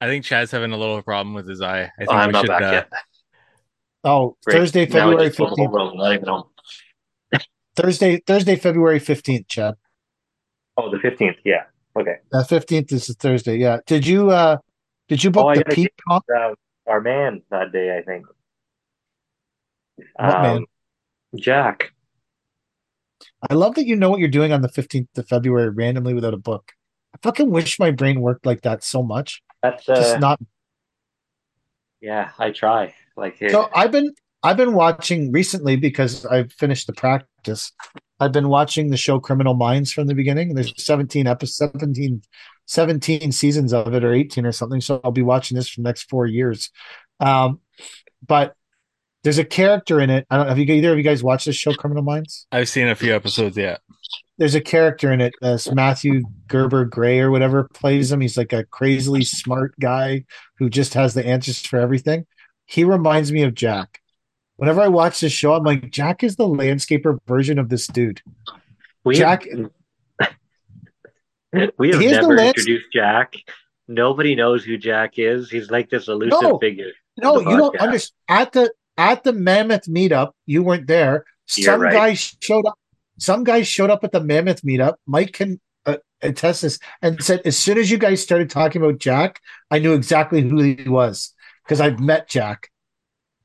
I 0.00 0.06
think 0.06 0.24
Chad's 0.24 0.50
having 0.50 0.72
a 0.72 0.76
little 0.76 1.02
problem 1.02 1.34
with 1.34 1.48
his 1.48 1.60
eye. 1.60 1.82
I 1.82 1.90
think 1.98 2.10
Oh, 2.10 2.14
I'm 2.14 2.28
we 2.28 2.32
not 2.32 2.40
should. 2.42 2.48
back 2.48 2.62
Uh, 2.62 2.72
yet. 2.72 2.88
Oh, 4.04 4.36
Great. 4.44 4.54
Thursday, 4.58 4.86
February 4.86 5.26
it's 5.26 5.36
just 5.36 5.50
the 5.50 5.56
whole 5.56 5.68
15th. 5.68 5.72
room, 5.74 5.96
not 5.96 6.12
even 6.14 6.28
home. 6.28 6.44
Thursday, 7.74 8.20
Thursday, 8.26 8.56
February 8.56 9.00
15th, 9.00 9.48
Chad. 9.48 9.74
Oh, 10.76 10.90
the 10.90 10.98
15th. 10.98 11.36
Yeah. 11.44 11.64
Okay. 11.96 12.16
The 12.30 12.38
15th 12.38 12.92
is 12.92 13.08
a 13.08 13.14
Thursday. 13.14 13.56
Yeah. 13.56 13.78
Did 13.86 14.06
you 14.06 14.30
uh 14.30 14.58
did 15.08 15.24
you 15.24 15.30
book 15.30 15.46
Oh, 15.46 15.54
the 15.54 15.64
gotta 15.64 15.74
peak 15.74 15.92
comp? 16.08 16.24
Uh, 16.34 16.54
our 16.86 17.00
man 17.00 17.42
that 17.50 17.72
day, 17.72 17.96
I 17.96 18.02
think. 18.02 18.26
What 20.16 20.42
man? 20.42 20.56
Um, 20.58 20.66
Jack. 21.36 21.92
I 23.50 23.54
love 23.54 23.74
that 23.74 23.86
you 23.86 23.96
know 23.96 24.10
what 24.10 24.20
you're 24.20 24.28
doing 24.28 24.52
on 24.52 24.62
the 24.62 24.68
15th 24.68 25.16
of 25.18 25.26
February 25.28 25.70
randomly 25.70 26.14
without 26.14 26.34
a 26.34 26.38
book. 26.38 26.72
I 27.14 27.18
fucking 27.22 27.50
wish 27.50 27.78
my 27.80 27.90
brain 27.90 28.20
worked 28.20 28.46
like 28.46 28.62
that 28.62 28.84
so 28.84 29.02
much. 29.02 29.42
That's 29.62 29.88
uh, 29.88 29.94
Just 29.96 30.20
not 30.20 30.40
yeah. 32.00 32.30
I 32.38 32.50
try. 32.50 32.94
Like 33.16 33.42
it, 33.42 33.50
so 33.50 33.68
I've 33.74 33.90
been 33.90 34.12
I've 34.42 34.56
been 34.56 34.74
watching 34.74 35.32
recently 35.32 35.76
because 35.76 36.24
I've 36.26 36.52
finished 36.52 36.86
the 36.86 36.92
practice. 36.92 37.72
I've 38.20 38.32
been 38.32 38.48
watching 38.48 38.90
the 38.90 38.96
show 38.96 39.18
Criminal 39.20 39.54
Minds 39.54 39.92
from 39.92 40.06
the 40.06 40.14
beginning. 40.14 40.54
There's 40.54 40.72
17 40.84 41.26
episodes, 41.26 41.72
17, 41.72 42.22
17 42.66 43.32
seasons 43.32 43.72
of 43.72 43.94
it 43.94 44.04
or 44.04 44.12
18 44.12 44.44
or 44.44 44.52
something. 44.52 44.80
So 44.80 45.00
I'll 45.04 45.12
be 45.12 45.22
watching 45.22 45.56
this 45.56 45.68
for 45.68 45.80
the 45.80 45.88
next 45.88 46.08
four 46.08 46.26
years. 46.26 46.70
Um, 47.20 47.60
but 48.26 48.54
there's 49.22 49.38
a 49.38 49.44
character 49.44 50.00
in 50.00 50.10
it. 50.10 50.26
I 50.30 50.36
don't 50.36 50.48
have 50.48 50.58
you 50.58 50.64
either 50.66 50.92
of 50.92 50.98
you 50.98 51.04
guys 51.04 51.22
watched 51.22 51.46
this 51.46 51.56
show 51.56 51.72
Criminal 51.74 52.02
Minds? 52.02 52.46
I've 52.50 52.68
seen 52.68 52.88
a 52.88 52.94
few 52.94 53.14
episodes. 53.14 53.56
Yeah. 53.56 53.78
There's 54.38 54.54
a 54.54 54.60
character 54.60 55.12
in 55.12 55.20
it, 55.20 55.34
uh, 55.42 55.58
Matthew 55.72 56.22
Gerber 56.46 56.84
Gray 56.84 57.18
or 57.20 57.30
whatever 57.30 57.68
plays 57.74 58.10
him. 58.12 58.20
He's 58.20 58.36
like 58.38 58.52
a 58.52 58.64
crazily 58.64 59.24
smart 59.24 59.74
guy 59.80 60.24
who 60.58 60.70
just 60.70 60.94
has 60.94 61.12
the 61.14 61.26
answers 61.26 61.60
for 61.60 61.78
everything. 61.78 62.24
He 62.64 62.84
reminds 62.84 63.32
me 63.32 63.42
of 63.42 63.54
Jack. 63.54 64.00
Whenever 64.56 64.80
I 64.80 64.88
watch 64.88 65.20
this 65.20 65.32
show, 65.32 65.54
I'm 65.54 65.64
like, 65.64 65.90
Jack 65.90 66.22
is 66.22 66.36
the 66.36 66.48
landscaper 66.48 67.18
version 67.26 67.58
of 67.58 67.68
this 67.68 67.86
dude. 67.86 68.22
We 69.04 69.16
Jack, 69.16 69.46
we 71.78 71.90
have 71.90 72.02
is 72.02 72.10
the 72.12 72.20
never 72.20 72.36
lands- 72.36 72.58
introduced 72.58 72.92
Jack. 72.92 73.34
Nobody 73.88 74.34
knows 74.34 74.64
who 74.64 74.76
Jack 74.76 75.14
is. 75.18 75.50
He's 75.50 75.70
like 75.70 75.88
this 75.90 76.08
elusive 76.08 76.42
No. 76.42 76.58
figure. 76.58 76.92
no, 77.16 77.40
you 77.40 77.56
don't 77.56 77.76
understand. 77.80 78.14
At 78.28 78.52
the 78.52 78.70
at 78.98 79.24
the 79.24 79.32
Mammoth 79.32 79.86
meetup, 79.86 80.32
you 80.44 80.62
weren't 80.62 80.86
there. 80.86 81.24
Some 81.46 81.80
right. 81.80 81.92
guys 81.92 82.36
showed 82.40 82.66
up. 82.66 82.78
Some 83.18 83.44
guys 83.44 83.66
showed 83.68 83.90
up 83.90 84.04
at 84.04 84.12
the 84.12 84.20
Mammoth 84.20 84.62
meetup. 84.62 84.94
Mike 85.06 85.32
can 85.32 85.60
uh, 85.86 85.96
attest 86.22 86.62
this 86.62 86.78
and 87.02 87.22
said, 87.22 87.42
as 87.44 87.58
soon 87.58 87.78
as 87.78 87.90
you 87.90 87.98
guys 87.98 88.22
started 88.22 88.48
talking 88.50 88.82
about 88.82 88.98
Jack, 88.98 89.40
I 89.70 89.78
knew 89.78 89.92
exactly 89.94 90.40
who 90.40 90.60
he 90.60 90.88
was 90.88 91.34
because 91.64 91.80
I've 91.80 92.00
met 92.00 92.28
Jack. 92.28 92.70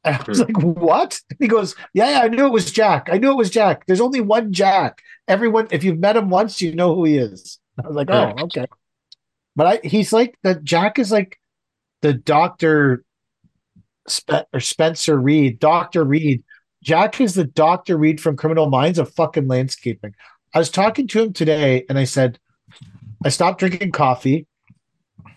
And 0.06 0.16
I 0.16 0.24
was 0.28 0.40
Hmm. 0.40 0.46
like, 0.54 0.64
what? 0.64 1.20
He 1.40 1.48
goes, 1.48 1.76
yeah, 1.94 2.10
yeah, 2.10 2.20
I 2.24 2.28
knew 2.28 2.46
it 2.46 2.52
was 2.52 2.72
Jack. 2.72 3.08
I 3.12 3.18
knew 3.18 3.32
it 3.32 3.38
was 3.38 3.50
Jack. 3.50 3.86
There's 3.86 4.02
only 4.02 4.22
one 4.22 4.52
Jack. 4.52 5.02
Everyone, 5.28 5.68
if 5.72 5.84
you've 5.84 6.00
met 6.00 6.18
him 6.18 6.30
once, 6.30 6.62
you 6.62 6.76
know 6.76 6.94
who 6.94 7.06
he 7.06 7.18
is. 7.18 7.60
I 7.84 7.88
was 7.88 7.96
like, 7.96 8.10
oh, 8.12 8.34
okay. 8.42 8.66
But 9.56 9.68
I, 9.68 9.88
he's 9.88 10.12
like 10.12 10.36
the 10.44 10.56
Jack 10.56 11.00
is 11.00 11.12
like 11.12 11.40
the 12.02 12.14
Doctor 12.14 13.04
Spe- 14.08 14.48
or 14.54 14.60
Spencer 14.60 15.18
Reid, 15.20 15.60
Doctor 15.60 16.04
Reid. 16.04 16.44
Jack 16.84 17.20
is 17.22 17.34
the 17.34 17.46
Doctor 17.46 17.98
Reid 17.98 18.22
from 18.22 18.36
Criminal 18.36 18.70
Minds 18.70 19.00
of 19.00 19.14
fucking 19.14 19.48
landscaping. 19.48 20.14
I 20.54 20.60
was 20.60 20.70
talking 20.70 21.08
to 21.08 21.24
him 21.24 21.34
today, 21.34 21.86
and 21.90 21.98
I 21.98 22.04
said, 22.04 22.40
I 23.26 23.30
stopped 23.30 23.60
drinking 23.60 23.94
coffee, 23.94 24.46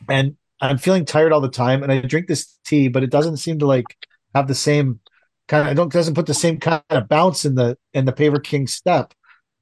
and 0.09 0.37
I'm 0.61 0.77
feeling 0.77 1.05
tired 1.05 1.33
all 1.33 1.41
the 1.41 1.49
time, 1.49 1.83
and 1.83 1.93
I 1.93 2.01
drink 2.01 2.27
this 2.27 2.59
tea, 2.65 2.89
but 2.89 3.05
it 3.05 3.11
doesn't 3.11 3.37
seem 3.39 3.61
to 3.61 3.67
like 3.67 3.87
have 4.35 4.49
the 4.49 4.55
same 4.55 5.01
kind 5.47 5.63
of. 5.63 5.69
I 5.69 5.75
don't 5.75 5.93
doesn't 5.93 6.15
put 6.15 6.27
the 6.27 6.35
same 6.35 6.59
kind 6.59 6.83
of 6.91 7.09
bounce 7.09 7.45
in 7.45 7.55
the 7.55 7.79
in 7.95 8.07
the 8.07 8.13
Paver 8.13 8.43
King 8.43 8.67
step. 8.67 9.15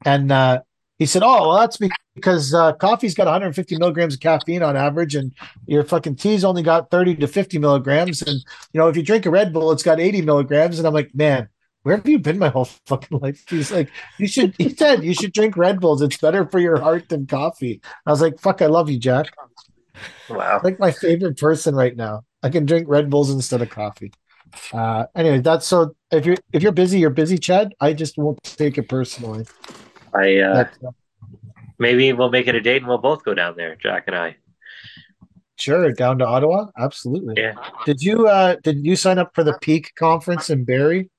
And 0.06 0.32
uh, 0.32 0.62
he 0.98 1.06
said, 1.06 1.22
"Oh, 1.22 1.48
well, 1.48 1.58
that's 1.58 1.78
because 2.14 2.54
uh, 2.54 2.72
coffee's 2.74 3.14
got 3.14 3.26
150 3.26 3.76
milligrams 3.76 4.14
of 4.14 4.20
caffeine 4.20 4.62
on 4.62 4.76
average, 4.76 5.14
and 5.16 5.32
your 5.66 5.84
fucking 5.84 6.16
tea's 6.16 6.44
only 6.44 6.62
got 6.62 6.90
30 6.90 7.16
to 7.16 7.26
50 7.26 7.58
milligrams. 7.58 8.22
And 8.22 8.38
you 8.72 8.80
know, 8.80 8.88
if 8.88 8.96
you 8.96 9.02
drink 9.02 9.26
a 9.26 9.30
Red 9.30 9.52
Bull, 9.52 9.72
it's 9.72 9.82
got 9.82 10.00
80 10.00 10.22
milligrams." 10.22 10.78
And 10.78 10.86
I'm 10.86 10.94
like, 10.94 11.14
"Man, 11.14 11.48
where 11.84 11.96
have 11.96 12.08
you 12.08 12.18
been 12.18 12.38
my 12.38 12.48
whole 12.48 12.64
fucking 12.86 13.18
life?" 13.20 13.44
He's 13.48 13.70
like, 13.70 13.90
"You 14.18 14.26
should." 14.26 14.54
He 14.58 14.70
said, 14.70 15.04
"You 15.04 15.14
should 15.14 15.32
drink 15.32 15.56
Red 15.56 15.80
Bulls. 15.80 16.02
It's 16.02 16.18
better 16.18 16.44
for 16.46 16.58
your 16.58 16.80
heart 16.80 17.08
than 17.08 17.26
coffee." 17.26 17.80
I 18.04 18.10
was 18.10 18.20
like, 18.20 18.40
"Fuck, 18.40 18.60
I 18.60 18.66
love 18.66 18.90
you, 18.90 18.98
Jack. 18.98 19.26
Wow. 20.28 20.60
Like 20.64 20.80
my 20.80 20.90
favorite 20.90 21.38
person 21.38 21.74
right 21.74 21.96
now. 21.96 22.24
I 22.42 22.48
can 22.48 22.66
drink 22.66 22.88
Red 22.88 23.08
Bulls 23.08 23.30
instead 23.30 23.62
of 23.62 23.70
coffee." 23.70 24.12
Uh, 24.72 25.06
anyway, 25.14 25.40
that's 25.40 25.66
so. 25.66 25.94
If 26.10 26.26
you're 26.26 26.36
if 26.52 26.62
you're 26.62 26.72
busy, 26.72 26.98
you're 26.98 27.10
busy, 27.10 27.38
Chad. 27.38 27.74
I 27.80 27.92
just 27.92 28.18
won't 28.18 28.42
take 28.42 28.78
it 28.78 28.88
personally. 28.88 29.46
I 30.14 30.38
uh, 30.38 30.68
maybe 31.78 32.12
we'll 32.12 32.30
make 32.30 32.46
it 32.46 32.54
a 32.54 32.60
date 32.60 32.78
and 32.78 32.86
we'll 32.88 32.98
both 32.98 33.24
go 33.24 33.34
down 33.34 33.56
there, 33.56 33.76
Jack 33.76 34.04
and 34.06 34.16
I. 34.16 34.36
Sure, 35.56 35.92
down 35.92 36.18
to 36.18 36.26
Ottawa, 36.26 36.66
absolutely. 36.76 37.34
Yeah. 37.36 37.54
Did 37.86 38.02
you 38.02 38.26
uh 38.26 38.56
did 38.62 38.84
you 38.84 38.96
sign 38.96 39.18
up 39.18 39.34
for 39.34 39.44
the 39.44 39.56
Peak 39.60 39.92
conference 39.96 40.50
in 40.50 40.64
Barrie, 40.64 41.10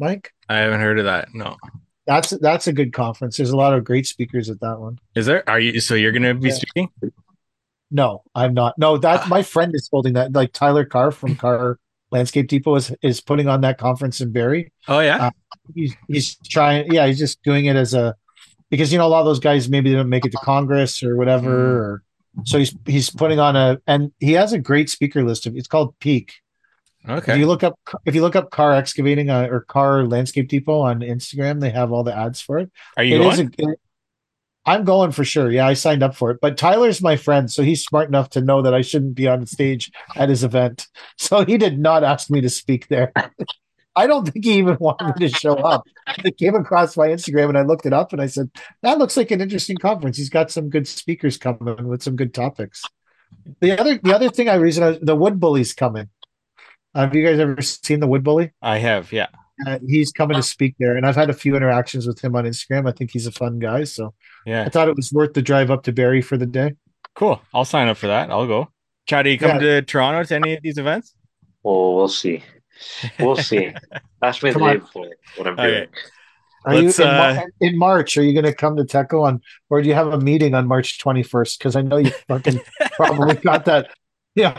Mike? 0.00 0.32
I 0.48 0.56
haven't 0.56 0.80
heard 0.80 0.98
of 0.98 1.04
that. 1.04 1.28
No. 1.34 1.56
That's 2.06 2.30
that's 2.30 2.66
a 2.66 2.72
good 2.72 2.92
conference. 2.92 3.36
There's 3.36 3.50
a 3.50 3.56
lot 3.56 3.74
of 3.74 3.84
great 3.84 4.06
speakers 4.06 4.50
at 4.50 4.58
that 4.60 4.80
one. 4.80 4.98
Is 5.14 5.26
there? 5.26 5.48
Are 5.48 5.60
you? 5.60 5.80
So 5.80 5.94
you're 5.94 6.10
gonna 6.12 6.34
be 6.34 6.48
Yeah. 6.48 6.54
speaking? 6.54 6.88
No, 7.90 8.22
I'm 8.34 8.54
not. 8.54 8.78
No, 8.78 8.96
that 8.98 9.28
my 9.28 9.42
friend 9.42 9.74
is 9.74 9.88
holding 9.92 10.14
that. 10.14 10.32
Like 10.32 10.52
Tyler 10.52 10.84
Carr 10.84 11.10
from 11.10 11.36
Carr 11.36 11.78
Landscape 12.10 12.48
Depot 12.48 12.74
is 12.76 12.92
is 13.02 13.20
putting 13.20 13.48
on 13.48 13.60
that 13.60 13.78
conference 13.78 14.20
in 14.20 14.32
Barrie. 14.32 14.72
Oh 14.88 15.00
yeah. 15.00 15.26
Uh, 15.26 15.30
He's 15.74 15.94
he's 16.08 16.36
trying. 16.48 16.92
Yeah, 16.92 17.06
he's 17.06 17.18
just 17.18 17.40
doing 17.44 17.66
it 17.66 17.76
as 17.76 17.94
a 17.94 18.16
because 18.70 18.90
you 18.92 18.98
know 18.98 19.06
a 19.06 19.08
lot 19.08 19.20
of 19.20 19.26
those 19.26 19.38
guys 19.40 19.68
maybe 19.68 19.90
they 19.90 19.96
don't 19.96 20.08
make 20.08 20.24
it 20.24 20.32
to 20.32 20.38
Congress 20.38 21.02
or 21.02 21.16
whatever. 21.16 21.78
Or 21.78 22.02
so 22.44 22.58
he's 22.58 22.74
he's 22.86 23.10
putting 23.10 23.38
on 23.38 23.54
a 23.54 23.78
and 23.86 24.10
he 24.18 24.32
has 24.32 24.52
a 24.52 24.58
great 24.58 24.90
speaker 24.90 25.22
list. 25.22 25.46
Of, 25.46 25.54
it's 25.56 25.68
called 25.68 25.94
Peak. 26.00 26.34
If 27.04 27.10
okay. 27.10 27.38
you 27.38 27.46
look 27.46 27.62
up 27.62 27.78
if 28.04 28.14
you 28.14 28.20
look 28.20 28.36
up 28.36 28.50
Carr 28.50 28.74
excavating 28.74 29.30
uh, 29.30 29.48
or 29.50 29.60
Carr 29.62 30.04
landscape 30.04 30.48
depot 30.48 30.80
on 30.80 31.00
Instagram, 31.00 31.60
they 31.60 31.70
have 31.70 31.92
all 31.92 32.04
the 32.04 32.14
ads 32.14 32.40
for 32.40 32.58
it. 32.58 32.70
Are 32.96 33.04
you 33.04 33.16
It 33.16 33.26
is 33.26 33.36
going? 33.36 33.54
a- 33.72 33.76
I'm 34.66 34.84
going 34.84 35.10
for 35.12 35.24
sure. 35.24 35.50
Yeah, 35.50 35.66
I 35.66 35.72
signed 35.74 36.02
up 36.02 36.14
for 36.14 36.30
it. 36.30 36.38
But 36.40 36.58
Tyler's 36.58 37.00
my 37.00 37.16
friend, 37.16 37.50
so 37.50 37.62
he's 37.62 37.82
smart 37.82 38.08
enough 38.08 38.28
to 38.30 38.42
know 38.42 38.60
that 38.62 38.74
I 38.74 38.82
shouldn't 38.82 39.14
be 39.14 39.26
on 39.26 39.46
stage 39.46 39.90
at 40.16 40.28
his 40.28 40.44
event. 40.44 40.86
So 41.16 41.44
he 41.44 41.58
did 41.58 41.78
not 41.78 42.02
ask 42.02 42.30
me 42.30 42.40
to 42.40 42.50
speak 42.50 42.88
there. 42.88 43.12
I 43.94 44.06
don't 44.06 44.26
think 44.26 44.44
he 44.44 44.54
even 44.54 44.76
wanted 44.80 45.18
me 45.18 45.28
to 45.28 45.34
show 45.34 45.54
up. 45.54 45.86
It 46.24 46.38
came 46.38 46.54
across 46.54 46.96
my 46.96 47.08
Instagram 47.08 47.50
and 47.50 47.58
I 47.58 47.62
looked 47.62 47.84
it 47.84 47.92
up 47.92 48.12
and 48.12 48.22
I 48.22 48.26
said, 48.26 48.50
that 48.82 48.98
looks 48.98 49.16
like 49.16 49.30
an 49.30 49.40
interesting 49.40 49.76
conference. 49.76 50.16
He's 50.16 50.30
got 50.30 50.50
some 50.50 50.70
good 50.70 50.88
speakers 50.88 51.36
coming 51.36 51.88
with 51.88 52.02
some 52.02 52.16
good 52.16 52.32
topics. 52.32 52.82
The 53.60 53.78
other 53.78 53.98
the 53.98 54.14
other 54.14 54.30
thing 54.30 54.48
I 54.48 54.54
reason 54.54 54.82
I, 54.82 54.98
the 55.00 55.14
wood 55.14 55.38
bullies 55.38 55.74
coming. 55.74 56.08
Have 56.94 57.14
you 57.14 57.24
guys 57.24 57.38
ever 57.38 57.60
seen 57.62 58.00
the 58.00 58.06
wood 58.06 58.24
bully? 58.24 58.52
I 58.62 58.78
have. 58.78 59.12
Yeah. 59.12 59.28
Uh, 59.66 59.78
he's 59.86 60.10
coming 60.10 60.36
to 60.36 60.42
speak 60.42 60.74
there, 60.78 60.96
and 60.96 61.06
I've 61.06 61.16
had 61.16 61.28
a 61.28 61.34
few 61.34 61.54
interactions 61.54 62.06
with 62.06 62.20
him 62.20 62.34
on 62.34 62.44
Instagram. 62.44 62.88
I 62.88 62.92
think 62.92 63.10
he's 63.10 63.26
a 63.26 63.32
fun 63.32 63.58
guy, 63.58 63.84
so 63.84 64.14
yeah, 64.46 64.64
I 64.64 64.70
thought 64.70 64.88
it 64.88 64.96
was 64.96 65.12
worth 65.12 65.34
the 65.34 65.42
drive 65.42 65.70
up 65.70 65.82
to 65.82 65.92
Barrie 65.92 66.22
for 66.22 66.38
the 66.38 66.46
day. 66.46 66.74
Cool. 67.14 67.42
I'll 67.52 67.66
sign 67.66 67.88
up 67.88 67.98
for 67.98 68.06
that. 68.06 68.30
I'll 68.30 68.46
go. 68.46 68.68
Chad, 69.06 69.24
do 69.24 69.30
you 69.30 69.38
come 69.38 69.58
to 69.60 69.82
Toronto 69.82 70.24
to 70.24 70.34
any 70.34 70.54
of 70.54 70.62
these 70.62 70.78
events? 70.78 71.14
Well, 71.62 71.94
we'll 71.94 72.08
see. 72.08 72.42
We'll 73.18 73.36
see. 73.50 73.70
Ask 74.22 74.42
me 74.42 74.50
the 74.50 74.58
Come 74.58 74.68
day 74.68 74.76
before 74.78 75.08
what 75.36 75.46
I'm 75.46 75.54
Okay. 75.54 75.70
doing. 75.70 75.88
Are 76.66 76.74
Let's, 76.74 76.98
you 76.98 77.04
in, 77.04 77.10
uh, 77.10 77.40
in 77.60 77.78
March? 77.78 78.16
Are 78.16 78.22
you 78.22 78.32
going 78.32 78.44
to 78.44 78.54
come 78.54 78.76
to 78.76 78.84
Teco 78.84 79.22
on, 79.24 79.40
or 79.68 79.82
do 79.82 79.88
you 79.88 79.94
have 79.94 80.08
a 80.08 80.20
meeting 80.20 80.54
on 80.54 80.66
March 80.66 80.98
twenty 80.98 81.22
first? 81.22 81.58
Because 81.58 81.76
I 81.76 81.82
know 81.82 81.96
you 81.98 82.10
fucking 82.28 82.60
probably 82.92 83.34
got 83.36 83.64
that. 83.66 83.90
Yeah, 84.34 84.52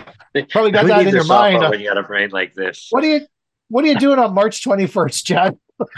Probably 0.50 0.72
got 0.72 0.82
Who 0.84 0.88
that 0.90 1.02
in 1.02 1.08
a 1.08 1.12
your 1.12 1.24
mind. 1.26 1.58
softball 1.60 1.70
when 1.72 1.80
you 1.80 1.88
got 1.88 1.98
a 1.98 2.04
brain 2.04 2.30
like 2.32 2.54
this? 2.54 2.88
what 2.90 3.04
are 3.04 3.08
you 3.08 3.22
What 3.70 3.84
are 3.86 3.88
you 3.88 3.98
doing 4.00 4.20
on 4.20 4.34
March 4.34 4.64
twenty 4.64 4.86
first, 4.88 5.26
Chad? 5.26 5.58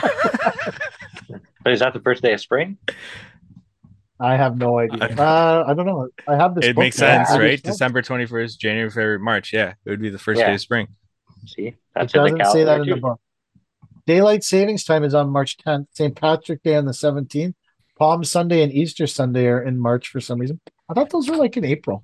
Is 1.65 1.79
that 1.79 1.93
the 1.93 2.01
first 2.03 2.21
day 2.21 2.33
of 2.33 2.41
spring? 2.41 2.77
I 4.19 4.35
have 4.37 4.57
no 4.57 4.77
idea. 4.79 5.03
Uh, 5.17 5.63
I 5.67 5.73
don't 5.73 5.85
know. 5.85 6.07
I 6.27 6.35
have 6.35 6.55
this. 6.55 6.65
It 6.65 6.75
book 6.75 6.83
makes 6.83 6.97
there. 6.97 7.25
sense, 7.25 7.31
I 7.31 7.39
right? 7.39 7.61
December 7.63 8.01
21st, 8.01 8.57
January, 8.57 8.89
February, 8.89 9.19
March. 9.19 9.51
Yeah. 9.51 9.73
It 9.85 9.89
would 9.89 10.01
be 10.01 10.09
the 10.09 10.19
first 10.19 10.39
Yeah. 10.39 10.47
day 10.47 10.53
of 10.53 10.61
spring. 10.61 10.87
See, 11.45 11.67
It 11.67 11.75
that's 11.95 12.13
in 12.13 12.23
the 12.23 12.29
doesn't 12.29 12.53
say 12.53 12.63
that 12.63 12.75
calendar 12.75 12.83
in 12.93 12.97
the 12.97 13.01
book. 13.01 13.19
Daylight 14.05 14.43
savings 14.43 14.83
time 14.83 15.03
is 15.03 15.13
on 15.13 15.29
March 15.29 15.57
10th. 15.57 15.87
St. 15.93 16.15
Patrick 16.15 16.61
Day 16.63 16.75
on 16.75 16.85
the 16.85 16.93
17th. 16.93 17.55
Palm 17.97 18.23
Sunday 18.23 18.61
and 18.61 18.71
Easter 18.71 19.07
Sunday 19.07 19.47
are 19.47 19.61
in 19.61 19.77
March 19.79 20.07
for 20.09 20.19
some 20.21 20.39
reason. 20.39 20.59
I 20.89 20.93
thought 20.93 21.09
those 21.09 21.29
were 21.29 21.37
like 21.37 21.57
in 21.57 21.65
April. 21.65 22.03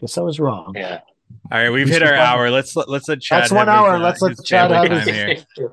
Guess 0.00 0.18
I 0.18 0.20
was 0.22 0.38
wrong. 0.40 0.72
Yeah. 0.76 1.00
All 1.52 1.58
right, 1.58 1.70
we've 1.70 1.88
hit 1.88 2.02
our 2.02 2.08
find- 2.10 2.20
hour. 2.20 2.50
Let's 2.50 2.74
let, 2.76 2.88
let's 2.88 3.08
let 3.08 3.20
Chad. 3.20 3.42
That's 3.42 3.52
one 3.52 3.66
have 3.66 3.76
his, 3.76 3.86
hour. 3.86 3.94
uh, 3.96 3.98
Let's 3.98 4.22
let 4.22 4.30
his 4.30 4.42
Chad 4.42 4.70
family 4.70 4.88
have 4.96 5.06
his- 5.06 5.46
here. 5.58 5.72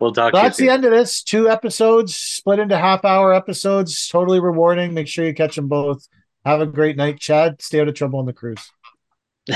we'll 0.00 0.12
talk. 0.12 0.32
That's 0.34 0.56
the 0.56 0.64
soon. 0.64 0.70
end 0.72 0.84
of 0.84 0.90
this. 0.90 1.22
Two 1.22 1.48
episodes 1.48 2.14
split 2.16 2.58
into 2.58 2.76
half 2.76 3.04
hour 3.04 3.32
episodes. 3.32 4.08
Totally 4.08 4.40
rewarding. 4.40 4.94
Make 4.94 5.06
sure 5.08 5.24
you 5.24 5.34
catch 5.34 5.56
them 5.56 5.68
both. 5.68 6.06
Have 6.44 6.60
a 6.60 6.66
great 6.66 6.96
night, 6.96 7.20
Chad. 7.20 7.60
Stay 7.62 7.80
out 7.80 7.88
of 7.88 7.94
trouble 7.94 8.18
on 8.18 8.26
the 8.26 8.32
cruise. 8.32 8.70